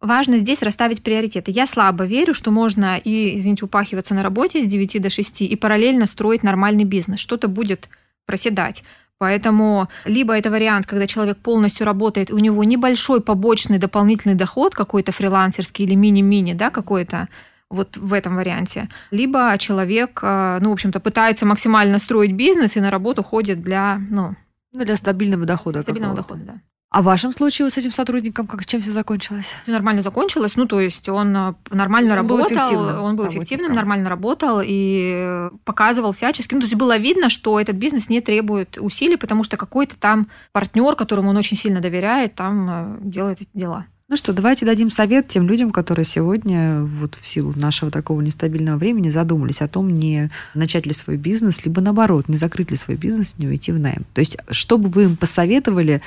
важно 0.00 0.38
здесь 0.38 0.62
расставить 0.62 1.02
приоритеты. 1.02 1.50
Я 1.50 1.66
слабо 1.66 2.04
верю, 2.04 2.34
что 2.34 2.50
можно 2.50 2.98
и, 2.98 3.36
извините, 3.36 3.64
упахиваться 3.64 4.14
на 4.14 4.22
работе 4.22 4.62
с 4.62 4.66
9 4.66 5.00
до 5.00 5.10
6 5.10 5.42
и 5.42 5.56
параллельно 5.56 6.06
строить 6.06 6.42
нормальный 6.42 6.84
бизнес. 6.84 7.20
Что-то 7.20 7.48
будет 7.48 7.88
проседать. 8.26 8.82
Поэтому 9.18 9.88
либо 10.06 10.32
это 10.36 10.50
вариант, 10.50 10.86
когда 10.86 11.06
человек 11.06 11.36
полностью 11.36 11.84
работает, 11.84 12.30
у 12.30 12.38
него 12.38 12.64
небольшой 12.64 13.20
побочный 13.20 13.78
дополнительный 13.78 14.34
доход 14.34 14.74
какой-то 14.74 15.12
фрилансерский 15.12 15.84
или 15.84 15.94
мини-мини, 15.94 16.54
да, 16.54 16.70
какой-то, 16.70 17.28
вот 17.68 17.98
в 17.98 18.14
этом 18.14 18.36
варианте. 18.36 18.88
Либо 19.10 19.54
человек, 19.58 20.20
э, 20.22 20.58
ну, 20.62 20.70
в 20.70 20.72
общем-то, 20.72 21.00
пытается 21.00 21.44
максимально 21.44 21.98
строить 21.98 22.32
бизнес 22.32 22.76
и 22.76 22.80
на 22.80 22.90
работу 22.90 23.22
ходит 23.22 23.60
для, 23.60 24.00
ну, 24.08 24.34
Ну, 24.72 24.84
для 24.84 24.96
стабильного 24.96 25.44
дохода. 25.44 25.82
стабильного 25.82 26.14
дохода, 26.14 26.42
да. 26.44 26.60
А 26.90 27.02
в 27.02 27.04
вашем 27.04 27.32
случае 27.32 27.66
вот 27.66 27.72
с 27.72 27.78
этим 27.78 27.92
сотрудником 27.92 28.48
как, 28.48 28.66
чем 28.66 28.82
все 28.82 28.90
закончилось? 28.90 29.54
Все 29.62 29.70
нормально 29.70 30.02
закончилось, 30.02 30.56
ну, 30.56 30.66
то 30.66 30.80
есть 30.80 31.08
он 31.08 31.36
э, 31.36 31.54
нормально 31.70 32.18
Он 32.18 32.26
был 32.26 32.38
работал, 32.38 32.56
эффективным 32.56 33.02
он 33.04 33.16
был 33.16 33.28
эффективным, 33.28 33.74
нормально 33.74 34.08
работал 34.08 34.60
и 34.60 35.12
э, 35.14 35.50
показывал 35.64 36.12
всячески. 36.12 36.54
Ну, 36.54 36.60
то 36.60 36.66
есть 36.66 36.74
было 36.74 36.98
видно, 36.98 37.30
что 37.30 37.60
этот 37.60 37.76
бизнес 37.76 38.08
не 38.08 38.20
требует 38.20 38.76
усилий, 38.80 39.16
потому 39.16 39.44
что 39.44 39.56
какой-то 39.56 39.96
там 39.96 40.26
партнер, 40.50 40.96
которому 40.96 41.30
он 41.30 41.36
очень 41.36 41.56
сильно 41.56 41.80
доверяет, 41.80 42.34
там 42.34 42.68
э, 42.68 42.98
делает 43.02 43.40
эти 43.40 43.50
дела. 43.54 43.86
Ну 44.10 44.16
что, 44.16 44.32
давайте 44.32 44.66
дадим 44.66 44.90
совет 44.90 45.28
тем 45.28 45.46
людям, 45.46 45.70
которые 45.70 46.04
сегодня, 46.04 46.82
вот 46.82 47.14
в 47.14 47.24
силу 47.24 47.52
нашего 47.54 47.92
такого 47.92 48.20
нестабильного 48.20 48.76
времени, 48.76 49.08
задумались 49.08 49.62
о 49.62 49.68
том, 49.68 49.94
не 49.94 50.32
начать 50.52 50.84
ли 50.84 50.92
свой 50.92 51.16
бизнес, 51.16 51.64
либо 51.64 51.80
наоборот, 51.80 52.28
не 52.28 52.36
закрыть 52.36 52.72
ли 52.72 52.76
свой 52.76 52.96
бизнес, 52.96 53.38
не 53.38 53.46
уйти 53.46 53.70
в 53.70 53.78
найм. 53.78 54.04
То 54.12 54.18
есть, 54.18 54.36
что 54.50 54.78
бы 54.78 54.88
вы 54.88 55.04
им 55.04 55.16
посоветовали 55.16 56.02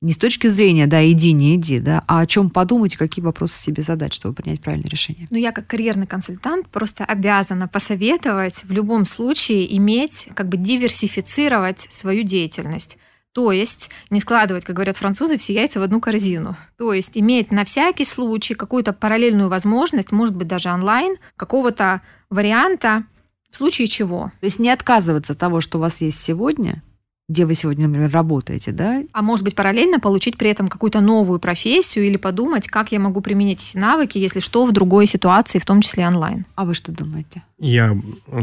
не 0.00 0.12
с 0.12 0.18
точки 0.18 0.46
зрения, 0.46 0.86
да, 0.86 1.04
иди, 1.04 1.32
не 1.32 1.56
иди, 1.56 1.80
да, 1.80 2.04
а 2.06 2.20
о 2.20 2.26
чем 2.26 2.48
подумать, 2.48 2.94
какие 2.94 3.24
вопросы 3.24 3.60
себе 3.60 3.82
задать, 3.82 4.14
чтобы 4.14 4.36
принять 4.36 4.60
правильное 4.60 4.88
решение. 4.88 5.26
Ну, 5.30 5.36
я 5.36 5.50
как 5.50 5.66
карьерный 5.66 6.06
консультант 6.06 6.68
просто 6.68 7.04
обязана 7.04 7.66
посоветовать 7.66 8.62
в 8.62 8.70
любом 8.70 9.04
случае 9.04 9.76
иметь, 9.76 10.28
как 10.34 10.48
бы 10.48 10.58
диверсифицировать 10.58 11.88
свою 11.90 12.22
деятельность. 12.22 12.98
То 13.38 13.52
есть 13.52 13.88
не 14.10 14.20
складывать, 14.20 14.64
как 14.64 14.74
говорят 14.74 14.96
французы, 14.96 15.38
все 15.38 15.52
яйца 15.54 15.78
в 15.78 15.84
одну 15.84 16.00
корзину. 16.00 16.56
То 16.76 16.92
есть 16.92 17.16
иметь 17.16 17.52
на 17.52 17.64
всякий 17.64 18.04
случай 18.04 18.54
какую-то 18.54 18.92
параллельную 18.92 19.48
возможность, 19.48 20.10
может 20.10 20.34
быть, 20.34 20.48
даже 20.48 20.70
онлайн, 20.70 21.18
какого-то 21.36 22.00
варианта, 22.30 23.04
в 23.52 23.56
случае 23.56 23.86
чего. 23.86 24.32
То 24.40 24.46
есть 24.46 24.58
не 24.58 24.70
отказываться 24.70 25.34
от 25.34 25.38
того, 25.38 25.60
что 25.60 25.78
у 25.78 25.80
вас 25.80 26.00
есть 26.00 26.20
сегодня, 26.20 26.82
где 27.28 27.44
вы 27.44 27.54
сегодня, 27.54 27.86
например, 27.86 28.10
работаете, 28.10 28.72
да, 28.72 29.02
А 29.12 29.22
может 29.22 29.44
быть, 29.44 29.54
параллельно 29.54 30.00
получить 30.00 30.38
при 30.38 30.50
этом 30.50 30.68
какую-то 30.68 31.00
новую 31.00 31.38
профессию 31.38 32.06
или 32.06 32.16
подумать, 32.16 32.68
как 32.68 32.90
я 32.90 32.98
могу 32.98 33.20
применить 33.20 33.60
эти 33.60 33.76
навыки, 33.76 34.16
если 34.16 34.40
что, 34.40 34.64
в 34.64 34.72
другой 34.72 35.06
ситуации, 35.06 35.58
в 35.58 35.66
том 35.66 35.82
числе 35.82 36.06
онлайн. 36.06 36.46
а 36.54 36.64
вы 36.64 36.74
что 36.74 36.90
думаете? 36.90 37.42
Я 37.58 37.96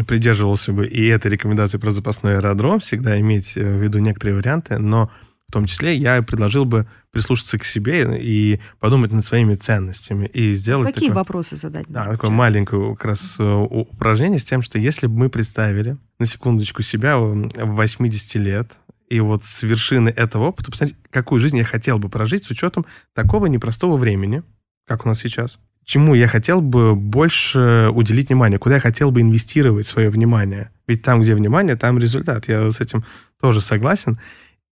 придерживался 0.07 0.71
бы 0.71 0.87
и 0.87 1.07
этой 1.07 1.31
рекомендации 1.31 1.77
про 1.77 1.91
запасной 1.91 2.37
аэродром, 2.37 2.79
всегда 2.79 3.19
иметь 3.19 3.57
э, 3.57 3.61
в 3.61 3.81
виду 3.81 3.99
некоторые 3.99 4.35
варианты, 4.35 4.77
но 4.77 5.09
в 5.47 5.51
том 5.51 5.65
числе 5.67 5.95
я 5.95 6.21
предложил 6.21 6.65
бы 6.65 6.88
прислушаться 7.12 7.58
к 7.60 7.63
себе 7.63 8.17
и 8.19 8.60
подумать 8.79 9.12
над 9.12 9.23
своими 9.23 9.53
ценностями 9.55 10.25
и 10.27 10.53
сделать 10.53 10.88
Какие 10.93 11.10
такое- 11.10 11.21
вопросы 11.21 11.55
задать? 11.55 11.86
Да, 11.88 12.12
такое 12.12 12.31
маленькое 12.31 12.95
как 12.95 13.05
раз 13.05 13.36
э, 13.39 13.43
упражнение 13.43 14.39
с 14.39 14.43
тем, 14.43 14.62
что 14.62 14.79
если 14.79 15.08
бы 15.08 15.13
мы 15.17 15.29
представили 15.29 15.97
на 16.19 16.25
секундочку 16.25 16.81
себя 16.81 17.17
в 17.17 17.49
80 17.75 18.36
лет, 18.36 18.79
и 19.08 19.19
вот 19.19 19.43
с 19.43 19.62
вершины 19.62 20.10
этого 20.10 20.45
опыта 20.45 20.71
посмотреть, 20.71 20.97
какую 21.12 21.39
жизнь 21.39 21.58
я 21.58 21.63
хотел 21.63 21.99
бы 21.99 22.10
прожить 22.10 22.43
с 22.43 22.49
учетом 22.49 22.86
такого 23.13 23.45
непростого 23.45 23.97
времени, 23.97 24.41
как 24.88 25.05
у 25.05 25.10
нас 25.10 25.19
сейчас. 25.19 25.60
Чему 25.86 26.15
я 26.15 26.27
хотел 26.27 26.62
бы 26.62 26.95
больше 26.95 27.89
уделить 27.93 28.29
внимание, 28.29 28.58
куда 28.58 28.75
я 28.75 28.81
хотел 28.81 29.12
бы 29.12 29.21
инвестировать 29.21 29.86
свое 29.86 30.10
внимание. 30.10 30.71
Ведь 30.88 31.03
там, 31.03 31.21
где 31.21 31.36
внимание, 31.36 31.75
там 31.75 31.99
результат. 31.99 32.47
Я 32.47 32.71
с 32.71 32.81
этим 32.81 33.03
тоже 33.39 33.62
согласен. 33.62 34.17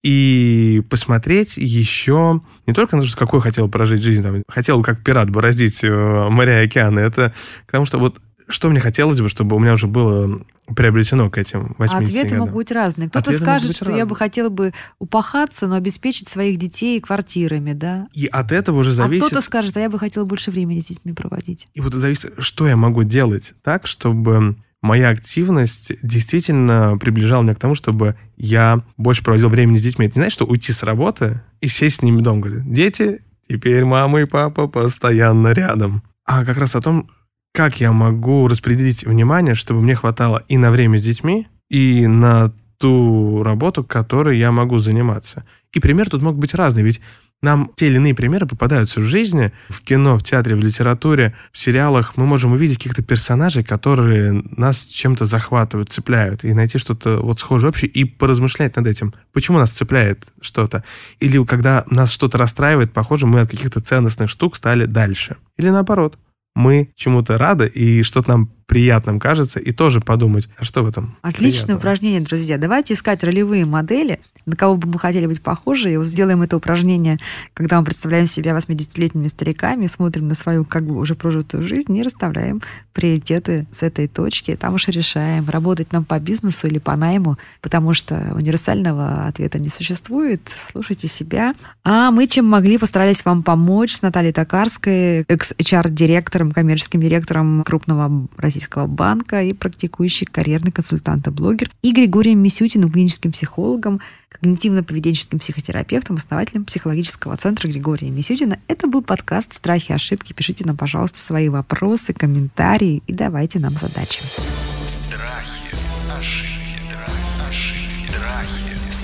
И 0.04 0.84
посмотреть 0.89 1.56
еще 1.58 2.42
не 2.68 2.74
только 2.74 2.98
на 2.98 3.04
то, 3.04 3.08
что 3.08 3.18
какой 3.18 3.39
хотел 3.42 3.70
прожить 3.70 4.02
жизнь, 4.02 4.22
там, 4.22 4.44
хотел 4.50 4.84
как 4.84 5.02
пират 5.04 5.30
бороздить 5.30 5.84
э, 5.84 6.30
моря 6.30 6.62
и 6.62 6.66
океаны, 6.66 7.00
это 7.00 7.34
потому 7.66 7.86
что 7.86 8.00
вот 8.00 8.20
что 8.50 8.70
мне 8.70 8.82
хотелось 8.82 9.22
бы, 9.22 9.30
чтобы 9.30 9.56
у 9.56 9.60
меня 9.60 9.74
уже 9.74 9.88
было 9.88 10.42
приобретено 10.76 11.30
к 11.30 11.38
этим 11.38 11.76
80 11.78 11.94
А 11.94 11.98
ответы 12.00 12.24
годам. 12.24 12.39
могут 12.39 12.56
быть 12.56 12.72
разные. 12.72 13.10
Кто-то 13.10 13.30
Ответы 13.32 13.44
скажет, 13.44 13.76
что 13.76 13.86
я 13.86 13.92
бы 14.06 14.12
разные. 14.12 14.16
хотела 14.16 14.50
бы 14.50 14.74
упахаться, 15.00 15.68
но 15.68 15.76
обеспечить 15.76 16.28
своих 16.28 16.58
детей 16.58 17.00
квартирами, 17.00 17.74
да. 17.74 18.08
И 18.13 18.26
от 18.26 18.52
этого 18.52 18.80
уже 18.80 18.94
зависит... 18.94 19.24
А 19.24 19.28
кто-то 19.28 19.46
скажет, 19.46 19.78
а 19.78 19.80
я 19.80 19.89
бы 19.89 20.00
хотела 20.00 20.26
больше 20.26 20.52
времени 20.52 20.80
с 20.82 20.86
детьми 20.86 21.13
проводить. 21.13 21.68
И 21.74 21.82
вот 21.82 21.94
зависит, 21.94 22.34
что 22.39 22.68
я 22.68 22.76
могу 22.78 23.04
делать 23.04 23.54
так, 23.62 23.88
чтобы 23.88 24.56
моя 24.84 25.10
активность 25.10 25.93
действительно 26.04 26.98
приближала 27.00 27.41
меня 27.41 27.56
к 27.56 27.60
тому, 27.60 27.74
чтобы 27.74 28.15
я 28.38 28.84
больше 28.98 29.24
проводил 29.24 29.50
времени 29.50 29.78
с 29.78 29.84
детьми. 29.84 30.06
Это 30.06 30.19
не 30.19 30.24
значит, 30.24 30.34
что 30.34 30.46
уйти 30.46 30.72
с 30.72 30.84
работы 30.84 31.41
и 31.62 31.67
сесть 31.67 31.98
с 31.98 32.02
ними 32.04 32.22
дома. 32.22 32.41
Говорит, 32.41 32.72
дети, 32.72 33.22
теперь 33.48 33.86
мама 33.86 34.22
и 34.22 34.26
папа 34.26 34.67
постоянно 34.67 35.54
рядом. 35.54 36.04
А 36.26 36.46
как 36.46 36.58
раз 36.58 36.76
о 36.76 36.82
том, 36.82 37.10
как 37.54 37.80
я 37.80 37.91
могу 37.93 38.48
распределить 38.48 39.06
внимание, 39.06 39.56
чтобы 39.56 39.82
мне 39.82 39.96
хватало 39.96 40.43
и 40.50 40.58
на 40.58 40.69
время 40.69 40.98
с 40.98 41.04
детьми, 41.04 41.48
и 41.69 42.06
на 42.06 42.54
ту 42.78 43.41
работу, 43.41 43.86
которой 43.86 44.38
я 44.38 44.52
могу 44.52 44.80
заниматься. 44.80 45.46
И 45.72 45.80
пример 45.80 46.10
тут 46.10 46.22
мог 46.22 46.36
быть 46.36 46.54
разный, 46.54 46.84
ведь 46.84 47.00
Нам 47.44 47.72
те 47.76 47.88
или 47.88 47.98
иные 47.98 48.16
примеры 48.16 48.48
попадаются 48.48 49.02
в 49.02 49.04
жизни, 49.04 49.52
в 49.68 49.82
кино, 49.82 50.18
в 50.18 50.24
театре, 50.24 50.56
в 50.56 50.60
литературе, 50.60 51.36
в 51.52 51.60
сериалах. 51.60 52.16
Мы 52.16 52.26
можем 52.26 52.54
увидеть 52.54 52.78
каких-то 52.78 53.04
персонажей, 53.04 53.66
которые 53.66 54.41
нас 54.56 54.86
чем-то 54.86 55.26
захватывают, 55.26 55.89
цепляют, 55.89 56.46
и 56.46 56.54
найти 56.54 56.78
что-то 56.78 57.20
вот 57.22 57.39
схожее 57.39 57.70
общее, 57.70 57.91
и 57.91 58.06
поразмышлять 58.06 58.78
над 58.78 58.88
этим. 58.88 59.14
Почему 59.34 59.60
нас 59.60 59.72
цепляет 59.72 60.32
что-то? 60.39 60.86
Или 61.20 61.44
когда 61.44 61.84
нас 61.89 62.14
что-то 62.14 62.38
расстраивает, 62.38 62.94
похоже, 62.94 63.28
мы 63.28 63.41
от 63.41 63.52
каких-то 63.52 63.82
ценностных 63.82 64.30
штук 64.30 64.56
стали 64.56 64.86
дальше. 64.86 65.36
Или 65.58 65.68
наоборот, 65.68 66.18
мы 66.56 66.94
чему-то 66.96 67.38
рады, 67.38 67.68
и 67.68 68.04
что-то 68.04 68.30
нам 68.30 68.52
приятным 68.66 69.20
кажется, 69.20 69.59
и 69.59 69.72
тоже 69.72 70.01
подумать, 70.01 70.49
а 70.57 70.64
что 70.64 70.84
в 70.84 70.88
этом 70.88 71.16
Отличное 71.22 71.51
приятного? 71.51 71.78
упражнение, 71.78 72.22
друзья. 72.22 72.57
Давайте 72.57 72.93
искать 72.93 73.24
ролевые 73.24 73.66
модели, 73.66 74.20
на 74.45 74.55
кого 74.55 74.78
бы 74.78 74.88
мы 74.88 74.99
хотели 74.99 75.26
быть 75.26 75.41
похожи. 75.41 75.91
И 75.91 75.97
вот 75.97 76.05
сделаем 76.05 76.41
это 76.41 76.57
упражнение, 76.57 77.20
когда 77.53 77.80
мы 77.80 77.86
представляем 77.86 78.26
себя 78.26 78.51
80-летними 78.51 79.28
стариками, 79.28 79.88
смотрим 79.88 80.28
на 80.28 80.36
свою 80.36 80.66
как 80.66 80.86
бы 80.86 80.97
уже 80.97 81.16
прожитую 81.16 81.64
жизнь 81.64 81.95
и 81.95 82.03
расставляем 82.03 82.61
приоритеты 82.93 83.68
с 83.72 83.84
этой 83.84 84.07
точки. 84.07 84.55
Там 84.55 84.76
уж 84.76 84.88
и 84.88 84.91
решаем, 84.91 85.49
работать 85.49 85.91
нам 85.91 86.05
по 86.05 86.20
бизнесу 86.20 86.68
или 86.68 86.80
по 86.80 86.95
найму, 86.95 87.38
потому 87.61 87.93
что 87.93 88.34
универсального 88.36 89.28
ответа 89.28 89.59
не 89.59 89.70
существует. 89.70 90.41
Слушайте 90.72 91.07
себя. 91.07 91.53
А 91.84 92.11
мы 92.11 92.28
чем 92.28 92.45
могли, 92.45 92.78
постарались 92.78 93.26
вам 93.26 93.43
помочь 93.43 93.93
с 93.93 94.01
Натальей 94.01 94.34
Токарской, 94.34 95.24
экс-HR-директором, 95.28 96.51
коммерческим 96.51 97.01
директором 97.01 97.64
крупного 97.64 98.28
российского 98.38 98.53
банка 98.88 99.41
и 99.43 99.54
практикующий 99.54 100.26
карьерный 100.26 100.72
консультант 100.72 101.28
и 101.28 101.32
блогер, 101.32 101.72
и 101.82 101.91
Григорием 101.91 102.39
Мисютиным, 102.39 102.91
клиническим 102.91 103.32
психологом, 103.32 104.01
когнитивно-поведенческим 104.30 105.39
психотерапевтом, 105.39 106.18
основателем 106.18 106.66
психологического 106.66 107.38
центра 107.38 107.68
Григория 107.68 108.10
Мисютина. 108.10 108.60
Это 108.68 108.88
был 108.88 109.01
подкаст 109.01 109.54
«Страхи 109.54 109.91
и 109.91 109.95
ошибки». 109.95 110.34
Пишите 110.34 110.66
нам, 110.66 110.78
пожалуйста, 110.78 111.20
свои 111.20 111.49
вопросы, 111.49 112.14
комментарии 112.14 113.04
и 113.08 113.14
давайте 113.14 113.60
нам 113.60 113.76
задачи. 113.76 114.22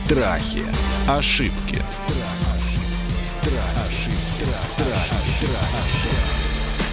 Страхи, 0.05 0.63
ошибки, 1.07 1.81
дра- 3.43 3.85
ошибки, 3.87 4.23
страхи. 4.37 4.59
Страхи. 4.75 5.13
Ошибки. 5.39 5.68